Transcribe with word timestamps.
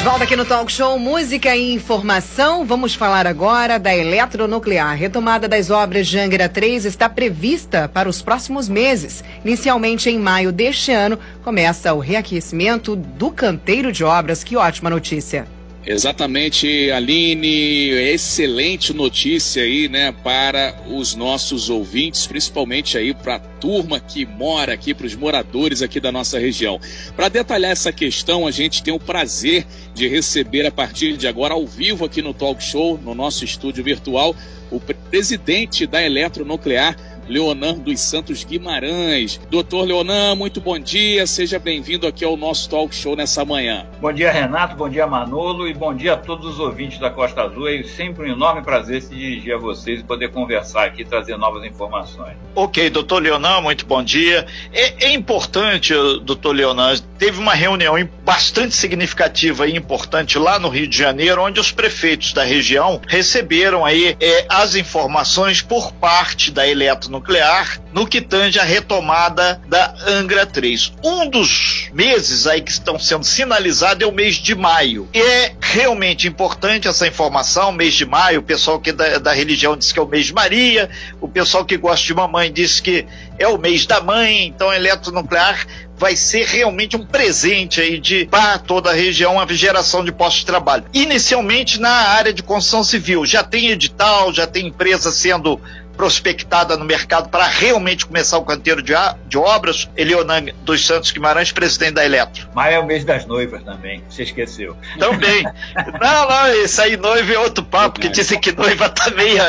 De 0.00 0.06
volta 0.06 0.24
aqui 0.24 0.34
no 0.34 0.46
Talk 0.46 0.72
Show 0.72 0.98
Música 0.98 1.54
e 1.54 1.74
Informação, 1.74 2.64
vamos 2.64 2.94
falar 2.94 3.26
agora 3.26 3.78
da 3.78 3.94
eletronuclear. 3.94 4.96
Retomada 4.96 5.46
das 5.46 5.68
obras 5.68 6.06
de 6.06 6.18
Angra 6.18 6.48
3 6.48 6.86
está 6.86 7.06
prevista 7.06 7.86
para 7.86 8.08
os 8.08 8.22
próximos 8.22 8.66
meses. 8.66 9.22
Inicialmente 9.44 10.08
em 10.08 10.18
maio 10.18 10.52
deste 10.52 10.90
ano, 10.90 11.18
começa 11.44 11.92
o 11.92 11.98
reaquecimento 11.98 12.96
do 12.96 13.30
canteiro 13.30 13.92
de 13.92 14.02
obras. 14.02 14.42
Que 14.42 14.56
ótima 14.56 14.88
notícia! 14.88 15.59
Exatamente, 15.86 16.90
Aline, 16.90 17.88
excelente 17.88 18.92
notícia 18.92 19.62
aí, 19.62 19.88
né, 19.88 20.12
para 20.12 20.74
os 20.86 21.14
nossos 21.14 21.70
ouvintes, 21.70 22.26
principalmente 22.26 22.98
aí 22.98 23.14
para 23.14 23.36
a 23.36 23.38
turma 23.38 23.98
que 23.98 24.26
mora 24.26 24.74
aqui, 24.74 24.92
para 24.92 25.06
os 25.06 25.14
moradores 25.14 25.80
aqui 25.80 25.98
da 25.98 26.12
nossa 26.12 26.38
região. 26.38 26.78
Para 27.16 27.30
detalhar 27.30 27.70
essa 27.70 27.90
questão, 27.90 28.46
a 28.46 28.50
gente 28.50 28.82
tem 28.82 28.92
o 28.92 28.98
prazer 28.98 29.66
de 29.94 30.06
receber 30.06 30.66
a 30.66 30.70
partir 30.70 31.16
de 31.16 31.26
agora 31.26 31.54
ao 31.54 31.66
vivo 31.66 32.04
aqui 32.04 32.20
no 32.20 32.34
Talk 32.34 32.62
Show, 32.62 33.00
no 33.02 33.14
nosso 33.14 33.42
estúdio 33.42 33.82
virtual, 33.82 34.36
o 34.70 34.78
presidente 34.78 35.86
da 35.86 36.02
Eletronuclear, 36.02 36.94
Leonan 37.28 37.74
dos 37.74 38.00
Santos 38.00 38.44
Guimarães. 38.44 39.40
Doutor 39.50 39.84
Leonan, 39.84 40.34
muito 40.34 40.60
bom 40.60 40.78
dia, 40.78 41.26
seja 41.26 41.58
bem-vindo 41.58 42.06
aqui 42.06 42.24
ao 42.24 42.36
nosso 42.36 42.68
talk 42.68 42.94
show 42.94 43.14
nessa 43.14 43.44
manhã. 43.44 43.86
Bom 44.00 44.12
dia, 44.12 44.32
Renato, 44.32 44.76
bom 44.76 44.88
dia, 44.88 45.06
Manolo, 45.06 45.68
e 45.68 45.74
bom 45.74 45.94
dia 45.94 46.14
a 46.14 46.16
todos 46.16 46.54
os 46.54 46.60
ouvintes 46.60 46.98
da 46.98 47.10
Costa 47.10 47.42
Azul. 47.42 47.68
É 47.68 47.82
sempre 47.82 48.28
um 48.28 48.32
enorme 48.32 48.62
prazer 48.62 49.02
se 49.02 49.14
dirigir 49.14 49.54
a 49.54 49.58
vocês 49.58 50.00
e 50.00 50.04
poder 50.04 50.30
conversar 50.30 50.86
aqui 50.86 51.02
e 51.02 51.04
trazer 51.04 51.36
novas 51.36 51.64
informações. 51.64 52.36
Ok, 52.54 52.90
doutor 52.90 53.22
Leonan, 53.22 53.60
muito 53.60 53.86
bom 53.86 54.02
dia. 54.02 54.46
É, 54.72 55.06
é 55.06 55.12
importante, 55.12 55.94
doutor 56.22 56.54
Leonan, 56.54 56.94
teve 57.18 57.38
uma 57.38 57.54
reunião 57.54 57.98
bastante 58.30 58.76
significativa 58.76 59.66
e 59.66 59.76
importante 59.76 60.38
lá 60.38 60.56
no 60.56 60.68
Rio 60.68 60.86
de 60.86 60.96
Janeiro, 60.96 61.42
onde 61.42 61.58
os 61.58 61.72
prefeitos 61.72 62.32
da 62.32 62.44
região 62.44 63.00
receberam 63.08 63.84
aí 63.84 64.16
é, 64.20 64.46
as 64.48 64.76
informações 64.76 65.62
por 65.62 65.92
parte 65.94 66.52
da 66.52 66.64
Eletro 66.64 67.10
nuclear 67.10 67.80
no 67.92 68.06
que 68.06 68.20
tange 68.20 68.60
a 68.60 68.62
retomada 68.62 69.60
da 69.66 69.92
Angra 70.06 70.46
3. 70.46 70.92
Um 71.02 71.28
dos 71.28 71.88
meses 71.92 72.46
aí 72.46 72.60
que 72.60 72.70
estão 72.70 73.00
sendo 73.00 73.24
sinalizados 73.24 74.04
é 74.04 74.06
o 74.06 74.12
mês 74.12 74.36
de 74.36 74.54
maio. 74.54 75.08
E 75.12 75.18
é 75.20 75.56
realmente 75.60 76.28
importante 76.28 76.86
essa 76.86 77.08
informação, 77.08 77.72
mês 77.72 77.94
de 77.94 78.06
maio, 78.06 78.38
o 78.38 78.44
pessoal 78.44 78.78
que 78.78 78.90
é 78.90 78.92
da, 78.92 79.18
da 79.18 79.32
religião 79.32 79.76
diz 79.76 79.90
que 79.90 79.98
é 79.98 80.02
o 80.02 80.06
mês 80.06 80.26
de 80.26 80.32
Maria, 80.32 80.88
o 81.20 81.26
pessoal 81.26 81.64
que 81.64 81.76
gosta 81.76 82.06
de 82.06 82.14
mamãe 82.14 82.52
diz 82.52 82.78
que 82.78 83.04
é 83.40 83.48
o 83.48 83.58
mês 83.58 83.86
da 83.86 84.00
mãe, 84.00 84.46
então 84.46 84.70
a 84.70 84.76
eletronuclear 84.76 85.66
vai 86.00 86.16
ser 86.16 86.46
realmente 86.46 86.96
um 86.96 87.04
presente 87.04 87.78
aí 87.78 88.00
de 88.00 88.24
para 88.24 88.58
toda 88.58 88.88
a 88.88 88.94
região 88.94 89.38
a 89.38 89.46
geração 89.46 90.02
de 90.02 90.10
postos 90.10 90.40
de 90.40 90.46
trabalho. 90.46 90.84
Inicialmente 90.94 91.78
na 91.78 91.90
área 91.90 92.32
de 92.32 92.42
construção 92.42 92.82
civil, 92.82 93.26
já 93.26 93.44
tem 93.44 93.68
edital, 93.68 94.32
já 94.32 94.46
tem 94.46 94.68
empresa 94.68 95.12
sendo 95.12 95.60
prospectada 96.00 96.78
no 96.78 96.84
mercado 96.86 97.28
para 97.28 97.44
realmente 97.44 98.06
começar 98.06 98.38
o 98.38 98.42
canteiro 98.42 98.80
de, 98.80 98.94
de 99.26 99.36
obras. 99.36 99.86
Elionan 99.94 100.46
dos 100.62 100.86
Santos 100.86 101.10
Guimarães, 101.10 101.52
presidente 101.52 101.92
da 101.92 102.04
Eletro. 102.06 102.48
Maio 102.54 102.76
é 102.76 102.78
o 102.78 102.86
mês 102.86 103.04
das 103.04 103.26
noivas 103.26 103.62
também, 103.62 104.02
você 104.08 104.22
esqueceu. 104.22 104.74
Também. 104.98 105.42
não, 106.00 106.28
não, 106.30 106.64
isso 106.64 106.80
aí 106.80 106.96
noiva 106.96 107.34
é 107.34 107.38
outro 107.38 107.62
papo, 107.62 107.96
porque 107.96 108.08
dizem 108.08 108.40
que 108.40 108.50
noiva 108.50 108.88
tá 108.88 109.10
meio. 109.10 109.42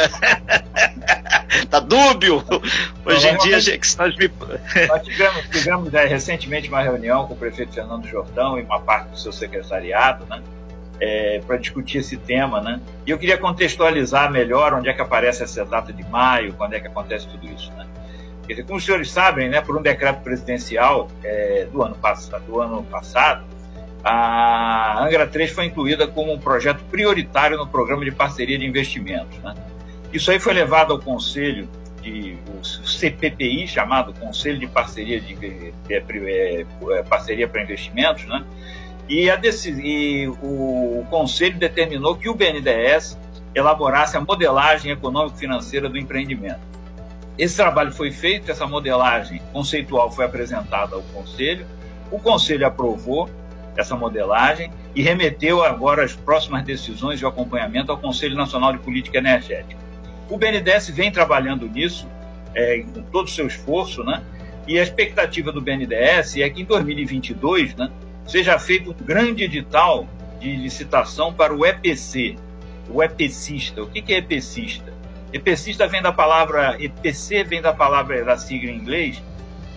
tá 1.71 1.79
dúbio. 1.79 2.43
Hoje 3.05 3.29
em 3.29 3.37
dia, 3.37 3.61
que 3.61 3.97
nós, 3.97 4.15
me... 4.17 4.29
nós 4.89 5.03
tivemos, 5.03 5.45
tivemos 5.49 5.93
é, 5.93 6.05
recentemente 6.05 6.67
uma 6.67 6.81
reunião 6.81 7.27
com 7.27 7.33
o 7.33 7.37
prefeito 7.37 7.71
Fernando 7.71 8.05
Jordão 8.05 8.59
e 8.59 8.63
uma 8.63 8.81
parte 8.81 9.07
do 9.11 9.17
seu 9.17 9.31
secretariado, 9.31 10.25
né? 10.29 10.41
É, 11.01 11.41
para 11.45 11.57
discutir 11.57 11.97
esse 11.97 12.15
tema, 12.15 12.61
né? 12.61 12.79
E 13.07 13.09
eu 13.09 13.17
queria 13.17 13.37
contextualizar 13.37 14.31
melhor 14.31 14.75
onde 14.75 14.87
é 14.87 14.93
que 14.93 15.01
aparece 15.01 15.41
essa 15.41 15.65
data 15.65 15.91
de 15.91 16.03
maio, 16.07 16.53
quando 16.53 16.75
é 16.75 16.79
que 16.79 16.85
acontece 16.85 17.27
tudo 17.27 17.47
isso, 17.47 17.71
né? 17.73 17.87
Dizer, 18.47 18.63
como 18.63 18.77
os 18.77 18.85
senhores 18.85 19.09
sabem, 19.09 19.49
né, 19.49 19.61
por 19.61 19.77
um 19.77 19.81
decreto 19.81 20.21
presidencial 20.21 21.09
é, 21.23 21.67
do, 21.71 21.81
ano 21.81 21.97
do 22.45 22.59
ano 22.59 22.83
passado, 22.83 23.45
a 24.03 25.03
Angra 25.03 25.25
3 25.25 25.51
foi 25.51 25.65
incluída 25.65 26.07
como 26.07 26.33
um 26.33 26.39
projeto 26.39 26.83
prioritário 26.91 27.57
no 27.57 27.65
programa 27.65 28.03
de 28.03 28.11
parceria 28.11 28.57
de 28.57 28.65
investimentos. 28.65 29.37
Né? 29.39 29.53
Isso 30.11 30.29
aí 30.31 30.39
foi 30.39 30.53
levado 30.53 30.91
ao 30.91 30.99
Conselho 30.99 31.69
de 32.01 32.35
o 32.59 32.65
CPPI, 32.65 33.67
chamado 33.67 34.11
Conselho 34.19 34.59
de 34.59 34.67
Parceria 34.67 35.21
de, 35.21 35.35
de, 35.35 35.71
de, 35.71 35.99
de 36.01 36.65
Parceria 37.07 37.47
para 37.47 37.61
Investimentos, 37.61 38.25
né? 38.25 38.43
E, 39.09 39.29
a, 39.29 39.39
e 39.83 40.27
o, 40.41 41.01
o 41.01 41.07
Conselho 41.09 41.57
determinou 41.57 42.15
que 42.15 42.29
o 42.29 42.33
BNDES 42.33 43.17
elaborasse 43.53 44.15
a 44.15 44.21
modelagem 44.21 44.91
econômico-financeira 44.91 45.89
do 45.89 45.97
empreendimento. 45.97 46.61
Esse 47.37 47.57
trabalho 47.57 47.91
foi 47.91 48.11
feito, 48.11 48.51
essa 48.51 48.65
modelagem 48.65 49.41
conceitual 49.51 50.11
foi 50.11 50.25
apresentada 50.25 50.95
ao 50.95 51.01
Conselho, 51.01 51.65
o 52.11 52.19
Conselho 52.19 52.65
aprovou 52.65 53.29
essa 53.75 53.95
modelagem 53.95 54.71
e 54.93 55.01
remeteu 55.01 55.63
agora 55.63 56.03
as 56.03 56.13
próximas 56.13 56.63
decisões 56.63 57.19
de 57.19 57.25
acompanhamento 57.25 57.91
ao 57.91 57.97
Conselho 57.97 58.35
Nacional 58.35 58.73
de 58.73 58.79
Política 58.79 59.17
Energética. 59.17 59.79
O 60.29 60.37
BNDES 60.37 60.89
vem 60.89 61.11
trabalhando 61.11 61.67
nisso, 61.67 62.07
é, 62.53 62.83
com 62.93 63.01
todo 63.03 63.27
o 63.27 63.29
seu 63.29 63.47
esforço, 63.47 64.03
né? 64.03 64.21
e 64.67 64.77
a 64.79 64.83
expectativa 64.83 65.51
do 65.51 65.61
BNDES 65.61 66.37
é 66.37 66.49
que 66.49 66.61
em 66.61 66.65
2022, 66.65 67.75
né, 67.75 67.89
seja 68.31 68.57
feito 68.57 68.91
um 68.91 68.93
grande 68.93 69.43
edital 69.43 70.07
de 70.39 70.55
licitação 70.55 71.33
para 71.33 71.53
o 71.53 71.65
EPC, 71.65 72.37
o 72.89 73.03
EPCista. 73.03 73.83
O 73.83 73.87
que 73.87 74.13
é 74.13 74.17
EPCista? 74.19 74.93
EPCista 75.33 75.85
vem 75.85 76.01
da 76.01 76.13
palavra, 76.13 76.77
EPC 76.79 77.43
vem 77.43 77.61
da 77.61 77.73
palavra, 77.73 78.23
da 78.23 78.37
sigla 78.37 78.71
em 78.71 78.75
inglês, 78.75 79.21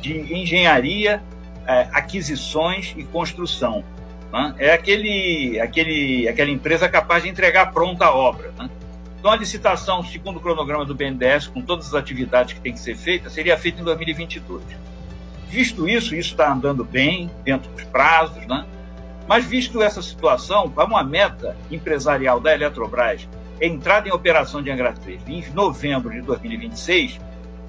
de 0.01 0.17
engenharia, 0.33 1.21
é, 1.67 1.89
aquisições 1.93 2.95
e 2.97 3.03
construção. 3.03 3.85
Né? 4.33 4.55
É 4.59 4.73
aquele, 4.73 5.59
aquele, 5.61 6.29
aquela 6.29 6.51
empresa 6.51 6.89
capaz 6.89 7.25
de 7.25 7.29
entregar 7.29 7.73
pronta 7.73 8.07
a 8.07 8.15
obra. 8.15 8.53
Né? 8.57 8.71
Então, 9.19 9.33
a 9.33 9.37
licitação, 9.37 10.05
segundo 10.05 10.37
o 10.37 10.41
cronograma 10.41 10.85
do 10.85 10.95
BNDES, 10.95 11.49
com 11.49 11.61
todas 11.61 11.89
as 11.89 11.95
atividades 11.95 12.55
que 12.55 12.61
têm 12.61 12.73
que 12.73 12.81
ser 12.81 12.97
feitas, 12.97 13.33
seria 13.33 13.59
feita 13.59 13.81
em 13.81 13.85
2022. 13.85 14.63
Visto 15.49 15.89
isso, 15.89 16.15
isso 16.15 16.31
está 16.31 16.53
andando 16.53 16.85
bem, 16.85 17.31
dentro 17.45 17.71
dos 17.73 17.85
prazos, 17.85 18.47
né? 18.47 18.65
Mas 19.27 19.45
visto 19.45 19.83
essa 19.83 20.03
situação, 20.03 20.73
uma 20.77 21.03
meta 21.03 21.57
empresarial 21.71 22.41
da 22.41 22.53
Eletrobras, 22.53 23.27
é 23.61 23.67
entrada 23.67 24.09
em 24.09 24.13
operação 24.13 24.63
de 24.63 24.71
Angra 24.71 24.93
3 24.93 25.21
em 25.29 25.45
novembro 25.53 26.11
de 26.11 26.21
2026, 26.23 27.21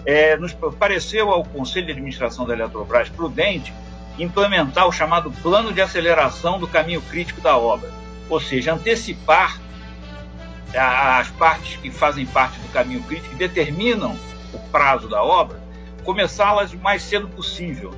é, 0.06 0.36
nos 0.38 0.54
pareceu 0.54 1.32
ao 1.32 1.44
Conselho 1.44 1.86
de 1.86 1.92
Administração 1.94 2.46
da 2.46 2.54
Eletrobras 2.54 3.10
prudente 3.10 3.74
implementar 4.18 4.88
o 4.88 4.92
chamado 4.92 5.32
plano 5.32 5.74
de 5.74 5.82
aceleração 5.82 6.60
do 6.60 6.68
caminho 6.68 7.02
crítico 7.02 7.42
da 7.42 7.58
obra, 7.58 7.92
ou 8.30 8.40
seja, 8.40 8.74
antecipar 8.74 9.60
as 10.74 11.30
partes 11.32 11.78
que 11.78 11.90
fazem 11.90 12.26
parte 12.26 12.60
do 12.60 12.68
caminho 12.70 13.02
crítico, 13.04 13.30
que 13.30 13.36
determinam 13.36 14.16
o 14.54 14.60
prazo 14.70 15.08
da 15.08 15.24
obra, 15.24 15.62
começá-las 16.06 16.72
o 16.72 16.78
mais 16.78 17.02
cedo 17.02 17.28
possível, 17.28 17.94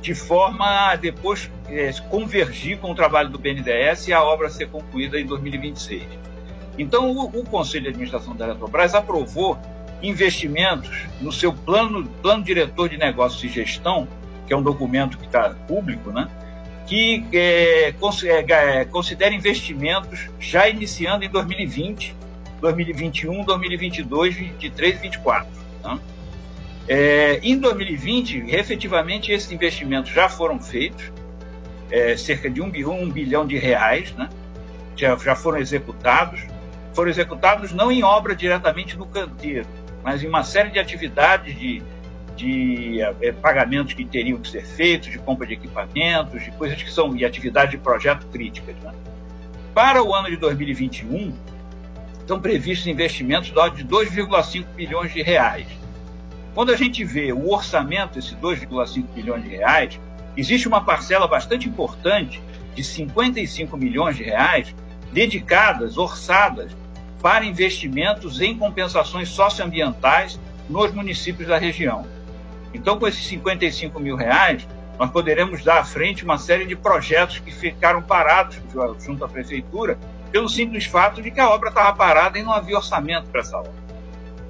de 0.00 0.14
forma 0.14 0.90
a 0.90 0.96
depois 0.96 1.50
é, 1.68 1.92
convergir 2.08 2.78
com 2.78 2.90
o 2.90 2.94
trabalho 2.94 3.28
do 3.28 3.38
BNDES 3.38 4.08
e 4.08 4.12
a 4.12 4.22
obra 4.22 4.48
ser 4.48 4.68
concluída 4.68 5.20
em 5.20 5.26
2026. 5.26 6.02
Então, 6.78 7.10
o, 7.12 7.24
o 7.26 7.44
Conselho 7.44 7.84
de 7.84 7.88
Administração 7.90 8.34
da 8.34 8.46
Eletrobras 8.46 8.94
aprovou 8.94 9.58
investimentos 10.02 11.06
no 11.20 11.32
seu 11.32 11.52
plano, 11.52 12.06
plano 12.22 12.42
diretor 12.42 12.88
de 12.88 12.96
negócios 12.96 13.42
e 13.44 13.48
gestão, 13.48 14.06
que 14.46 14.52
é 14.52 14.56
um 14.56 14.62
documento 14.62 15.18
que 15.18 15.26
está 15.26 15.50
público, 15.50 16.10
né? 16.10 16.28
que 16.86 17.24
é, 17.32 17.88
é, 17.88 18.84
considera 18.84 19.34
investimentos 19.34 20.30
já 20.38 20.68
iniciando 20.68 21.24
em 21.24 21.28
2020, 21.28 22.14
2021, 22.60 23.44
2022, 23.44 24.08
2023 24.36 24.90
e 24.90 24.98
2024. 25.00 25.48
Tá? 25.82 25.98
É, 26.88 27.40
em 27.42 27.58
2020, 27.58 28.44
efetivamente, 28.48 29.32
esses 29.32 29.50
investimentos 29.50 30.12
já 30.12 30.28
foram 30.28 30.60
feitos, 30.60 31.10
é, 31.90 32.16
cerca 32.16 32.48
de 32.48 32.60
um, 32.60 32.66
um, 32.66 33.10
bilhão 33.10 33.46
de 33.46 33.58
reais, 33.58 34.12
né? 34.12 34.28
já, 34.96 35.16
já 35.16 35.34
foram 35.34 35.58
executados. 35.58 36.40
Foram 36.94 37.10
executados 37.10 37.72
não 37.72 37.92
em 37.92 38.02
obra 38.02 38.34
diretamente 38.34 38.96
no 38.96 39.04
canteiro, 39.06 39.66
mas 40.02 40.22
em 40.22 40.28
uma 40.28 40.42
série 40.42 40.70
de 40.70 40.78
atividades 40.78 41.58
de, 41.58 41.82
de 42.36 43.00
é, 43.20 43.32
pagamentos 43.32 43.92
que 43.92 44.04
teriam 44.04 44.38
que 44.38 44.48
ser 44.48 44.64
feitos, 44.64 45.10
de 45.10 45.18
compra 45.18 45.46
de 45.46 45.54
equipamentos, 45.54 46.42
de 46.42 46.50
coisas 46.52 46.80
que 46.80 46.90
são 46.90 47.14
e 47.16 47.24
atividades 47.24 47.72
de 47.72 47.78
projeto 47.78 48.26
críticas. 48.28 48.76
Né? 48.76 48.94
Para 49.74 50.02
o 50.02 50.14
ano 50.14 50.30
de 50.30 50.36
2021, 50.36 51.34
estão 52.20 52.40
previstos 52.40 52.86
investimentos 52.86 53.50
de 53.50 53.58
ordem 53.58 53.84
de 53.84 53.92
2,5 53.92 54.64
bilhões 54.74 55.12
de 55.12 55.20
reais 55.20 55.66
quando 56.56 56.72
a 56.72 56.76
gente 56.76 57.04
vê 57.04 57.34
o 57.34 57.50
orçamento, 57.50 58.18
esses 58.18 58.32
2,5 58.32 59.04
bilhões 59.14 59.44
de 59.44 59.50
reais, 59.50 60.00
existe 60.34 60.66
uma 60.66 60.82
parcela 60.82 61.28
bastante 61.28 61.68
importante 61.68 62.42
de 62.74 62.82
55 62.82 63.76
milhões 63.76 64.16
de 64.16 64.22
reais 64.22 64.74
dedicadas, 65.12 65.98
orçadas, 65.98 66.74
para 67.20 67.44
investimentos 67.44 68.40
em 68.40 68.56
compensações 68.56 69.28
socioambientais 69.28 70.40
nos 70.66 70.94
municípios 70.94 71.46
da 71.46 71.58
região. 71.58 72.06
Então, 72.72 72.98
com 72.98 73.06
esses 73.06 73.26
55 73.26 74.00
mil 74.00 74.16
reais, 74.16 74.66
nós 74.98 75.10
poderemos 75.10 75.62
dar 75.62 75.80
à 75.80 75.84
frente 75.84 76.24
uma 76.24 76.38
série 76.38 76.64
de 76.64 76.74
projetos 76.74 77.38
que 77.38 77.50
ficaram 77.50 78.00
parados 78.00 78.56
junto 79.04 79.22
à 79.22 79.28
prefeitura 79.28 79.98
pelo 80.32 80.48
simples 80.48 80.86
fato 80.86 81.20
de 81.20 81.30
que 81.30 81.38
a 81.38 81.50
obra 81.50 81.68
estava 81.68 81.94
parada 81.94 82.38
e 82.38 82.42
não 82.42 82.52
havia 82.54 82.78
orçamento 82.78 83.28
para 83.28 83.42
essa 83.42 83.58
obra. 83.58 83.72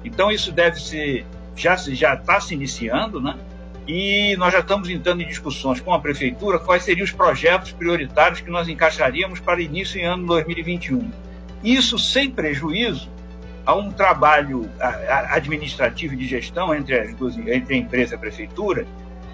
Então 0.05 0.31
isso 0.31 0.53
deve 0.53 0.79
ser 0.79 1.25
já 1.61 2.13
está 2.13 2.39
se 2.39 2.53
iniciando, 2.53 3.21
né? 3.21 3.35
E 3.87 4.35
nós 4.37 4.51
já 4.51 4.59
estamos 4.59 4.89
entrando 4.89 5.21
em 5.21 5.27
discussões 5.27 5.79
com 5.79 5.93
a 5.93 5.99
prefeitura 5.99 6.59
quais 6.59 6.83
seriam 6.83 7.05
os 7.05 7.11
projetos 7.11 7.71
prioritários 7.71 8.41
que 8.41 8.49
nós 8.49 8.67
encaixaríamos 8.67 9.39
para 9.39 9.61
início 9.61 9.99
em 9.99 10.03
ano 10.03 10.27
2021. 10.27 11.09
Isso 11.63 11.97
sem 11.97 12.29
prejuízo 12.29 13.09
a 13.65 13.73
um 13.73 13.91
trabalho 13.91 14.69
administrativo 15.29 16.15
de 16.15 16.27
gestão 16.27 16.75
entre, 16.75 16.99
as 16.99 17.13
duas, 17.15 17.37
entre 17.37 17.75
a 17.75 17.77
empresa 17.77 18.13
e 18.13 18.17
a 18.17 18.19
prefeitura 18.19 18.85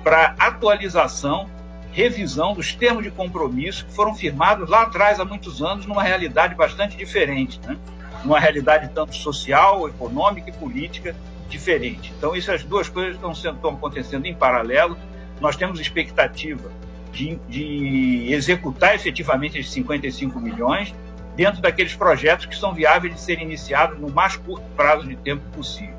para 0.03 0.35
atualização, 0.37 1.49
revisão 1.91 2.53
dos 2.53 2.73
termos 2.73 3.03
de 3.03 3.11
compromisso 3.11 3.85
que 3.85 3.93
foram 3.93 4.13
firmados 4.13 4.69
lá 4.69 4.83
atrás, 4.83 5.19
há 5.19 5.25
muitos 5.25 5.63
anos, 5.63 5.85
numa 5.85 6.03
realidade 6.03 6.55
bastante 6.55 6.97
diferente, 6.97 7.59
né? 7.65 7.77
numa 8.23 8.39
realidade 8.39 8.89
tanto 8.93 9.15
social, 9.15 9.87
econômica 9.87 10.49
e 10.49 10.53
política 10.53 11.15
diferente. 11.49 12.13
Então, 12.17 12.35
essas 12.35 12.63
duas 12.63 12.89
coisas 12.89 13.15
estão, 13.15 13.33
sendo, 13.33 13.55
estão 13.55 13.71
acontecendo 13.71 14.25
em 14.25 14.33
paralelo. 14.33 14.97
Nós 15.39 15.55
temos 15.55 15.79
expectativa 15.79 16.71
de, 17.11 17.37
de 17.47 18.33
executar 18.33 18.95
efetivamente 18.95 19.59
esses 19.59 19.71
55 19.71 20.39
milhões 20.39 20.93
dentro 21.35 21.61
daqueles 21.61 21.95
projetos 21.95 22.45
que 22.45 22.55
são 22.55 22.73
viáveis 22.73 23.13
de 23.15 23.21
serem 23.21 23.45
iniciados 23.45 23.99
no 23.99 24.09
mais 24.09 24.35
curto 24.35 24.65
prazo 24.75 25.07
de 25.07 25.15
tempo 25.15 25.43
possível. 25.55 25.93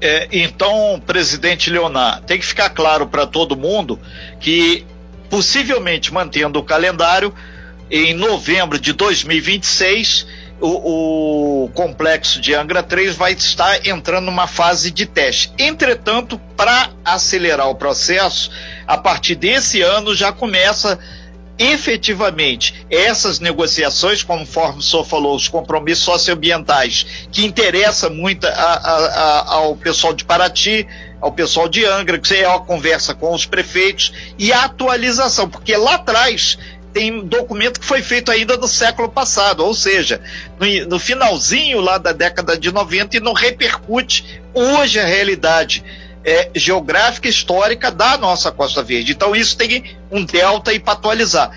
É, 0.00 0.28
então, 0.30 1.02
presidente 1.06 1.70
Leonar, 1.70 2.22
tem 2.22 2.38
que 2.38 2.44
ficar 2.44 2.70
claro 2.70 3.06
para 3.06 3.26
todo 3.26 3.56
mundo 3.56 3.98
que, 4.38 4.84
possivelmente 5.30 6.12
mantendo 6.12 6.58
o 6.58 6.62
calendário, 6.62 7.32
em 7.90 8.12
novembro 8.12 8.78
de 8.78 8.92
2026, 8.92 10.26
o, 10.60 11.64
o, 11.64 11.68
complexo 11.70 12.40
de 12.40 12.54
Angra 12.54 12.82
3 12.82 13.14
vai 13.14 13.32
estar 13.32 13.86
entrando 13.86 14.26
numa 14.26 14.46
fase 14.46 14.90
de 14.90 15.06
teste. 15.06 15.52
Entretanto, 15.58 16.38
para 16.56 16.90
acelerar 17.04 17.68
o 17.68 17.74
processo, 17.74 18.50
a 18.86 18.96
partir 18.96 19.34
desse 19.34 19.82
ano 19.82 20.14
já 20.14 20.32
começa 20.32 20.98
efetivamente 21.58 22.86
essas 22.90 23.40
negociações, 23.40 24.22
conforme 24.22 24.80
o 24.80 24.82
senhor 24.82 25.04
falou, 25.04 25.34
os 25.34 25.48
compromissos 25.48 26.04
socioambientais, 26.04 27.28
que 27.32 27.44
interessa 27.44 28.10
muito 28.10 28.46
a, 28.46 28.50
a, 28.50 29.06
a, 29.06 29.54
ao 29.54 29.76
pessoal 29.76 30.12
de 30.12 30.24
Paraty, 30.24 30.86
ao 31.20 31.32
pessoal 31.32 31.68
de 31.68 31.84
Angra, 31.84 32.18
que 32.18 32.34
é 32.34 32.46
uma 32.46 32.60
conversa 32.60 33.14
com 33.14 33.32
os 33.32 33.46
prefeitos 33.46 34.12
e 34.38 34.52
a 34.52 34.64
atualização, 34.64 35.48
porque 35.48 35.74
lá 35.76 35.94
atrás 35.94 36.58
tem 36.92 37.24
documento 37.24 37.80
que 37.80 37.86
foi 37.86 38.02
feito 38.02 38.30
ainda 38.30 38.56
no 38.56 38.66
século 38.66 39.08
passado, 39.08 39.64
ou 39.64 39.74
seja, 39.74 40.20
no, 40.58 40.88
no 40.88 40.98
finalzinho 40.98 41.80
lá 41.80 41.98
da 41.98 42.12
década 42.12 42.58
de 42.58 42.72
90 42.72 43.16
e 43.16 43.20
não 43.20 43.32
repercute 43.32 44.40
hoje 44.54 44.98
a 44.98 45.04
realidade 45.04 45.84
é, 46.24 46.50
geográfica 46.54 47.28
histórica 47.28 47.90
da 47.90 48.16
nossa 48.18 48.50
Costa 48.50 48.82
Verde. 48.82 49.12
Então 49.12 49.36
isso 49.36 49.56
tem 49.56 49.96
um 50.10 50.24
delta 50.24 50.72
e 50.72 50.80
para 50.80 50.94
atualizar. 50.94 51.50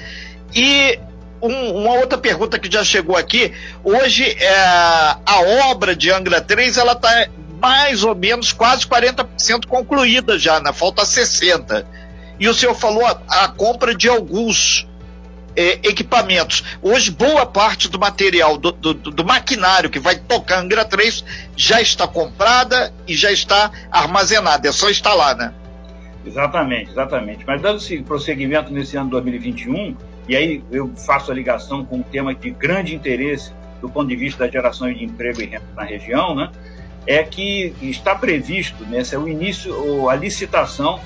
E 0.53 0.99
um, 1.41 1.81
uma 1.81 1.93
outra 1.93 2.17
pergunta 2.17 2.59
que 2.59 2.71
já 2.71 2.83
chegou 2.83 3.15
aqui, 3.15 3.53
hoje 3.83 4.23
é, 4.25 4.59
a 5.25 5.41
obra 5.71 5.95
de 5.95 6.11
Angra 6.11 6.41
3 6.41 6.77
ela 6.77 6.93
está 6.93 7.27
mais 7.61 8.03
ou 8.03 8.15
menos 8.15 8.53
quase 8.53 8.85
40% 8.85 9.65
concluída 9.67 10.37
já, 10.37 10.59
né? 10.59 10.71
falta 10.71 11.03
60%. 11.03 11.85
E 12.39 12.47
o 12.47 12.53
senhor 12.53 12.73
falou 12.73 13.05
a, 13.05 13.21
a 13.27 13.47
compra 13.49 13.93
de 13.93 14.07
alguns 14.07 14.87
é, 15.59 15.73
equipamentos. 15.83 16.63
Hoje, 16.81 17.11
boa 17.11 17.45
parte 17.45 17.89
do 17.89 17.99
material, 17.99 18.57
do, 18.57 18.71
do, 18.71 18.93
do, 18.93 19.25
maquinário 19.25 19.89
que 19.89 19.99
vai 19.99 20.15
tocar 20.15 20.61
Angra 20.61 20.85
3 20.85 21.25
já 21.57 21.81
está 21.81 22.07
comprada 22.07 22.93
e 23.05 23.13
já 23.13 23.29
está 23.29 23.69
armazenada. 23.91 24.69
É 24.69 24.71
só 24.71 24.89
instalar, 24.89 25.35
né? 25.35 25.53
Exatamente, 26.25 26.91
exatamente. 26.91 27.43
Mas 27.45 27.61
dando 27.61 27.75
esse 27.75 28.01
prosseguimento 28.01 28.71
nesse 28.71 28.95
ano 28.95 29.09
2021, 29.09 29.97
e 30.29 30.35
aí 30.37 30.63
eu 30.71 30.93
faço 30.95 31.29
a 31.29 31.35
ligação 31.35 31.83
com 31.83 31.97
um 31.97 32.03
tema 32.03 32.33
de 32.33 32.51
grande 32.51 32.95
interesse 32.95 33.51
do 33.81 33.89
ponto 33.89 34.07
de 34.07 34.15
vista 34.15 34.45
da 34.45 34.49
geração 34.49 34.91
de 34.93 35.03
emprego 35.03 35.41
e 35.41 35.45
renda 35.45 35.67
na 35.75 35.83
região, 35.83 36.35
né? 36.35 36.49
É 37.05 37.21
que 37.21 37.75
está 37.81 38.15
previsto 38.15 38.85
né, 38.85 39.01
o 39.17 39.27
início, 39.27 39.75
ou 39.75 40.09
a 40.09 40.15
licitação 40.15 41.01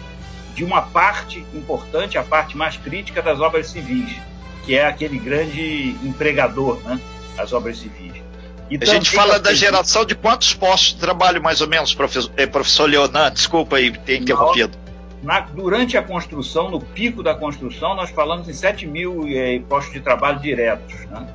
de 0.54 0.64
uma 0.64 0.84
parte 0.84 1.44
importante, 1.56 2.20
a 2.20 2.24
parte 2.24 2.56
mais 2.56 2.78
crítica 2.78 3.20
das 3.20 3.40
obras 3.40 3.68
civis 3.68 4.16
que 4.64 4.76
é 4.76 4.86
aquele 4.86 5.20
grande 5.20 5.96
empregador, 6.04 6.80
né? 6.84 7.00
As 7.38 7.52
obras 7.54 7.78
civis. 7.78 8.22
E 8.70 8.78
a 8.82 8.86
gente 8.86 9.12
fala 9.12 9.40
da 9.40 9.54
geração 9.54 10.06
de 10.06 10.16
quantos 10.16 10.54
postos 10.54 10.94
de 10.94 11.00
trabalho, 11.00 11.42
mais 11.42 11.62
ou 11.62 11.68
menos, 11.68 11.94
professor, 11.94 12.32
eh, 12.38 12.48
professor 12.48 12.90
Leonan? 12.90 13.32
Desculpa 13.32 13.76
aí 13.76 13.92
ter 13.92 14.22
interrompido. 14.22 14.78
Na, 15.22 15.42
durante 15.42 15.98
a 15.98 16.04
construção, 16.04 16.72
no 16.72 16.80
pico 16.80 17.22
da 17.22 17.36
construção, 17.36 17.96
nós 17.96 18.10
falamos 18.10 18.48
em 18.50 18.54
7 18.54 18.88
mil 18.88 19.26
eh, 19.28 19.62
postos 19.70 19.94
de 19.94 20.00
trabalho 20.00 20.40
diretos, 20.40 21.06
né? 21.06 21.28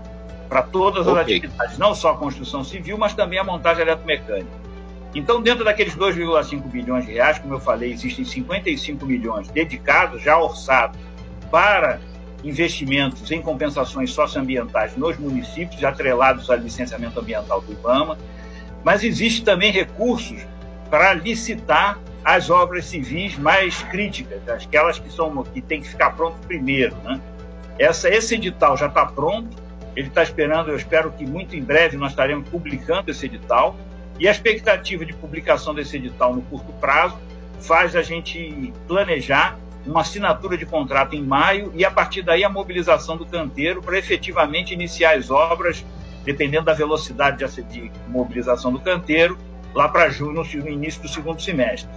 para 0.49 0.63
todas 0.63 1.07
as 1.07 1.13
okay. 1.13 1.37
atividades, 1.37 1.79
não 1.79 1.95
só 1.95 2.13
a 2.13 2.17
construção 2.17 2.65
civil, 2.65 2.97
mas 2.97 3.15
também 3.15 3.39
a 3.39 3.45
montagem 3.45 3.83
eletromecânica. 3.83 4.51
Então, 5.15 5.41
dentro 5.41 5.65
daqueles 5.65 5.95
2,5 5.95 6.63
bilhões 6.69 7.07
de 7.07 7.13
reais, 7.13 7.39
como 7.39 7.55
eu 7.55 7.61
falei, 7.61 7.93
existem 7.93 8.25
55 8.25 9.07
milhões 9.07 9.49
dedicados, 9.49 10.23
já 10.23 10.39
orçados, 10.39 10.99
para 11.51 12.01
investimentos 12.45 13.31
em 13.31 13.43
compensações 13.43 14.11
socioambientais 14.11 14.97
nos 14.97 15.19
municípios, 15.19 15.83
atrelados 15.83 16.49
ao 16.51 16.57
licenciamento 16.57 17.19
ambiental 17.19 17.61
do 17.61 17.73
IBAMA, 17.73 18.19
mas 18.85 19.03
existe 19.03 19.43
também 19.43 19.73
recursos 19.73 20.41
para 20.89 21.15
licitar 21.15 21.99
as 22.25 22.51
obras 22.51 22.87
civis 22.87 23.37
mais 23.39 23.83
críticas, 23.85 24.41
aquelas 24.49 24.99
que 24.99 25.11
são 25.11 25.43
que 25.45 25.61
tem 25.61 25.81
que 25.81 25.89
ficar 25.89 26.11
pronto 26.11 26.37
primeiro, 26.47 26.95
né? 27.05 27.21
Essa 27.79 28.09
esse 28.09 28.35
edital 28.35 28.77
já 28.77 28.87
está 28.87 29.07
pronto, 29.07 29.57
ele 29.95 30.09
está 30.09 30.23
esperando, 30.23 30.71
eu 30.71 30.77
espero 30.77 31.11
que 31.13 31.25
muito 31.27 31.57
em 31.57 31.63
breve 31.63 31.97
nós 31.97 32.11
estaremos 32.11 32.49
publicando 32.49 33.11
esse 33.11 33.27
edital 33.27 33.77
e 34.19 34.27
a 34.27 34.31
expectativa 34.31 35.05
de 35.05 35.13
publicação 35.15 35.75
desse 35.75 35.97
edital 35.97 36.35
no 36.35 36.43
curto 36.43 36.73
prazo 36.75 37.17
faz 37.61 37.95
a 37.97 38.03
gente 38.03 38.73
planejar 38.87 39.57
uma 39.87 40.01
assinatura 40.01 40.57
de 40.57 40.67
contrato 40.67 41.15
em 41.15 41.23
maio 41.23 41.73
e 41.75 41.85
a 41.85 41.91
partir 41.91 42.23
daí 42.23 42.45
a 42.45 42.49
mobilização 42.49 43.17
do 43.17 43.25
canteiro 43.25 43.83
para 43.83 43.99
efetivamente 43.99 44.75
iniciar 44.75 45.17
as 45.17 45.31
obras, 45.31 45.85
dependendo 46.25 46.67
da 46.67 46.75
velocidade 46.75 47.45
de 47.71 47.91
mobilização 48.09 48.73
do 48.73 48.81
canteiro, 48.81 49.39
lá 49.75 49.89
para 49.89 50.09
junho, 50.11 50.43
no 50.43 50.69
início 50.69 51.01
do 51.01 51.09
segundo 51.09 51.41
semestre. 51.41 51.89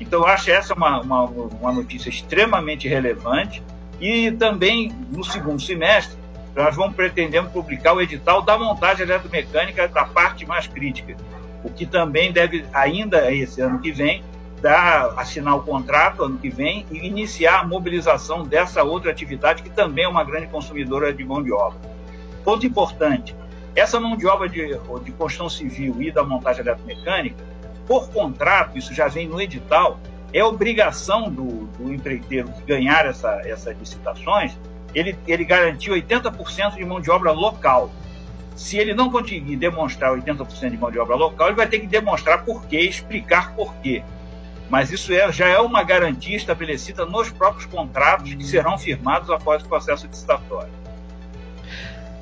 Então, 0.00 0.20
eu 0.20 0.26
acho 0.26 0.50
essa 0.50 0.74
uma, 0.74 1.00
uma, 1.00 1.24
uma 1.24 1.72
notícia 1.72 2.08
extremamente 2.08 2.88
relevante 2.88 3.62
e 4.00 4.32
também 4.32 4.92
no 5.10 5.22
segundo 5.22 5.60
semestre 5.60 6.18
nós 6.56 6.74
vamos 6.74 6.96
pretendemos 6.96 7.52
publicar 7.52 7.92
o 7.92 8.00
edital 8.00 8.42
da 8.42 8.58
montagem 8.58 9.04
eletromecânica 9.04 9.86
da 9.86 10.04
parte 10.04 10.44
mais 10.46 10.66
crítica, 10.66 11.16
o 11.62 11.70
que 11.70 11.86
também 11.86 12.32
deve 12.32 12.64
ainda 12.72 13.32
esse 13.32 13.60
ano 13.60 13.78
que 13.78 13.92
vem 13.92 14.24
dar, 14.60 15.14
assinar 15.16 15.56
o 15.56 15.62
contrato 15.62 16.22
ano 16.22 16.38
que 16.38 16.48
vem 16.48 16.86
e 16.90 17.06
iniciar 17.06 17.60
a 17.60 17.66
mobilização 17.66 18.42
dessa 18.42 18.82
outra 18.82 19.10
atividade 19.10 19.62
que 19.62 19.70
também 19.70 20.04
é 20.04 20.08
uma 20.08 20.24
grande 20.24 20.46
consumidora 20.46 21.12
de 21.12 21.24
mão 21.24 21.42
de 21.42 21.52
obra. 21.52 21.78
Ponto 22.44 22.64
importante: 22.66 23.34
essa 23.74 23.98
mão 23.98 24.16
de 24.16 24.26
obra 24.26 24.48
de, 24.48 24.78
de 25.04 25.12
construção 25.12 25.48
civil 25.48 25.96
e 26.00 26.10
da 26.10 26.22
montagem 26.22 26.62
eletromecânica, 26.62 27.42
por 27.86 28.08
contrato, 28.10 28.78
isso 28.78 28.94
já 28.94 29.08
vem 29.08 29.26
no 29.26 29.40
edital, 29.40 29.98
é 30.32 30.44
obrigação 30.44 31.30
do, 31.30 31.66
do 31.66 31.92
empreiteiro 31.92 32.48
que 32.52 32.62
ganhar 32.62 33.06
essa, 33.06 33.40
essas 33.44 33.76
licitações, 33.76 34.56
ele, 34.94 35.16
ele 35.26 35.44
garantir 35.44 35.90
80% 35.90 36.76
de 36.76 36.84
mão 36.84 37.00
de 37.00 37.10
obra 37.10 37.32
local. 37.32 37.90
Se 38.54 38.76
ele 38.76 38.92
não 38.92 39.10
conseguir 39.10 39.56
demonstrar 39.56 40.12
80% 40.12 40.70
de 40.70 40.76
mão 40.76 40.90
de 40.90 40.98
obra 40.98 41.16
local, 41.16 41.48
ele 41.48 41.56
vai 41.56 41.66
ter 41.66 41.80
que 41.80 41.86
demonstrar 41.86 42.44
por 42.44 42.66
quê, 42.66 42.80
explicar 42.80 43.54
por 43.54 43.74
quê 43.76 44.02
mas 44.70 44.92
isso 44.92 45.12
é, 45.12 45.30
já 45.32 45.48
é 45.48 45.58
uma 45.58 45.82
garantia 45.82 46.36
estabelecida 46.36 47.04
nos 47.04 47.28
próprios 47.28 47.66
contratos 47.66 48.32
que 48.32 48.44
serão 48.44 48.78
firmados 48.78 49.28
após 49.28 49.62
o 49.62 49.66
processo 49.68 50.06
licitatório. 50.06 50.70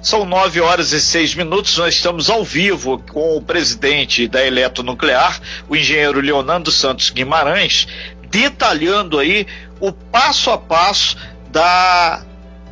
São 0.00 0.24
nove 0.24 0.60
horas 0.60 0.92
e 0.92 1.00
seis 1.00 1.34
minutos. 1.34 1.76
Nós 1.76 1.94
estamos 1.94 2.30
ao 2.30 2.42
vivo 2.42 2.98
com 2.98 3.36
o 3.36 3.42
presidente 3.42 4.26
da 4.26 4.44
Eletronuclear, 4.44 5.40
o 5.68 5.76
engenheiro 5.76 6.20
Leonardo 6.20 6.70
Santos 6.70 7.10
Guimarães, 7.10 7.86
detalhando 8.30 9.18
aí 9.18 9.46
o 9.80 9.92
passo 9.92 10.50
a 10.50 10.56
passo 10.56 11.16
da 11.50 12.24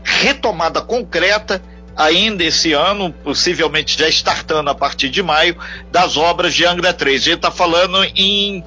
retomada 0.02 0.80
concreta 0.80 1.60
ainda 1.96 2.44
esse 2.44 2.72
ano, 2.72 3.12
possivelmente 3.24 3.98
já 3.98 4.08
startando 4.08 4.70
a 4.70 4.74
partir 4.74 5.08
de 5.08 5.22
maio, 5.22 5.56
das 5.90 6.16
obras 6.16 6.54
de 6.54 6.64
Angra 6.64 6.92
3. 6.92 7.20
A 7.20 7.24
gente 7.24 7.36
está 7.36 7.50
falando 7.50 8.04
em 8.14 8.62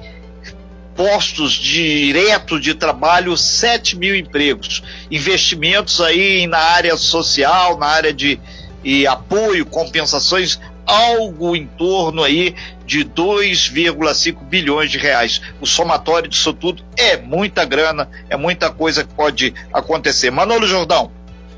postos 0.96 1.52
diretos 1.52 2.60
de 2.60 2.74
trabalho, 2.74 3.36
7 3.36 3.96
mil 3.96 4.14
empregos, 4.14 4.82
investimentos 5.10 6.00
aí 6.00 6.46
na 6.46 6.58
área 6.58 6.96
social, 6.96 7.78
na 7.78 7.86
área 7.86 8.12
de 8.12 8.38
e 8.82 9.06
apoio, 9.06 9.66
compensações, 9.66 10.58
algo 10.86 11.54
em 11.54 11.66
torno 11.66 12.22
aí 12.24 12.54
de 12.84 13.04
2,5 13.04 14.42
bilhões 14.44 14.90
de 14.90 14.98
reais. 14.98 15.40
O 15.60 15.66
somatório 15.66 16.28
disso 16.28 16.52
tudo 16.52 16.82
é 16.96 17.16
muita 17.16 17.64
grana, 17.64 18.08
é 18.28 18.36
muita 18.36 18.70
coisa 18.70 19.04
que 19.04 19.14
pode 19.14 19.54
acontecer. 19.72 20.30
Manolo 20.30 20.66
Jordão. 20.66 21.10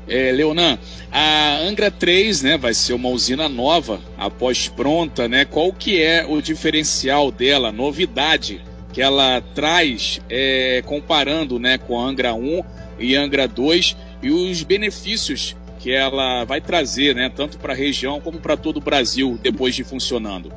É, 0.07 0.33
Leonan, 0.33 0.77
a 1.09 1.59
Angra 1.61 1.89
3, 1.89 2.41
né, 2.41 2.57
vai 2.57 2.73
ser 2.73 2.91
uma 2.91 3.07
usina 3.07 3.47
nova, 3.47 4.01
após 4.17 4.67
pronta, 4.67 5.29
né? 5.29 5.45
Qual 5.45 5.71
que 5.71 6.01
é 6.01 6.25
o 6.27 6.41
diferencial 6.41 7.31
dela, 7.31 7.71
novidade 7.71 8.61
que 8.93 9.01
ela 9.01 9.41
traz, 9.55 10.21
é, 10.29 10.83
comparando, 10.85 11.59
né, 11.59 11.79
com 11.79 11.99
a 11.99 12.03
Angra 12.03 12.33
1 12.33 12.63
e 12.99 13.15
Angra 13.15 13.47
2 13.47 13.97
e 14.21 14.29
os 14.29 14.61
benefícios 14.63 15.57
que 15.79 15.91
ela 15.91 16.45
vai 16.45 16.61
trazer, 16.61 17.15
né, 17.15 17.29
tanto 17.35 17.57
para 17.57 17.73
a 17.73 17.75
região 17.75 18.21
como 18.21 18.39
para 18.39 18.55
todo 18.55 18.77
o 18.77 18.79
Brasil 18.81 19.37
depois 19.41 19.75
de 19.75 19.83
funcionando? 19.83 20.53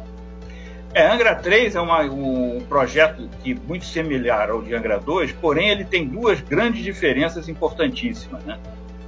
É, 0.95 1.07
Angra 1.11 1.35
3 1.35 1.75
é 1.75 1.81
uma, 1.81 2.03
um 2.03 2.61
projeto 2.69 3.29
que 3.43 3.55
muito 3.55 3.87
similar 3.87 4.51
ao 4.51 4.63
de 4.63 4.75
Angra 4.75 4.99
2, 4.99 5.33
porém 5.33 5.71
ele 5.71 5.85
tem 5.85 6.07
duas 6.07 6.41
grandes 6.41 6.85
diferenças 6.85 7.49
importantíssimas. 7.49 8.43
Né? 8.45 8.59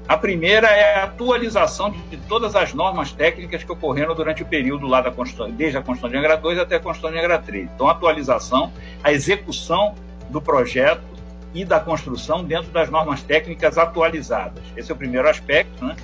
A 0.08 0.16
primeira 0.16 0.68
é 0.68 0.94
a 0.94 1.04
atualização 1.04 1.90
de, 1.90 2.16
todas 2.26 2.56
as 2.56 2.72
normas 2.72 3.12
técnicas 3.12 3.62
que 3.62 3.70
ocorreram 3.70 4.14
durante 4.14 4.42
o 4.42 4.46
período 4.46 4.86
lá 4.86 5.02
da 5.02 5.10
construção, 5.10 5.50
desde 5.50 5.76
a 5.76 5.82
construção 5.82 6.08
de 6.08 6.16
Angra 6.16 6.34
2 6.34 6.58
até 6.58 6.76
a 6.76 6.80
construção 6.80 7.12
de 7.12 7.18
Angra 7.18 7.38
3. 7.38 7.68
Então, 7.74 7.86
a 7.86 7.92
atualização, 7.92 8.72
a 9.04 9.12
execução 9.12 9.94
do 10.30 10.40
projeto 10.40 11.02
e 11.52 11.62
da 11.62 11.78
construção 11.78 12.42
dentro 12.42 12.70
das 12.70 12.88
normas 12.88 13.22
técnicas 13.22 13.76
atualizadas. 13.76 14.62
Esse 14.74 14.90
é 14.90 14.94
o 14.94 14.96
primeiro 14.96 15.28
aspecto. 15.28 15.84
Né? 15.84 15.94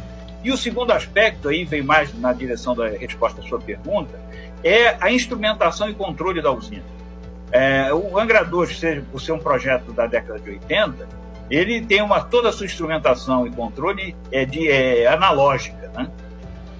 E 0.42 0.52
o 0.52 0.56
segundo 0.58 0.92
aspecto, 0.92 1.48
aí 1.48 1.64
vem 1.64 1.82
mais 1.82 2.12
na 2.18 2.34
direção 2.34 2.74
da 2.74 2.86
resposta 2.88 3.40
à 3.40 3.44
sua 3.44 3.58
pergunta, 3.58 4.20
é 4.62 4.98
a 5.00 5.10
instrumentação 5.10 5.88
e 5.88 5.94
controle 5.94 6.42
da 6.42 6.52
usina. 6.52 6.84
É, 7.50 7.90
o 7.94 8.18
Angra 8.18 8.44
2, 8.44 8.80
por 9.10 9.18
ser 9.18 9.32
um 9.32 9.38
projeto 9.38 9.92
da 9.92 10.06
década 10.06 10.38
de 10.38 10.50
80, 10.50 11.23
ele 11.50 11.84
tem 11.84 12.02
uma, 12.02 12.20
toda 12.20 12.48
a 12.48 12.52
sua 12.52 12.66
instrumentação 12.66 13.46
e 13.46 13.50
controle 13.50 14.16
é, 14.32 14.44
de, 14.44 14.70
é, 14.70 15.06
analógica. 15.06 15.90
Né? 15.94 16.10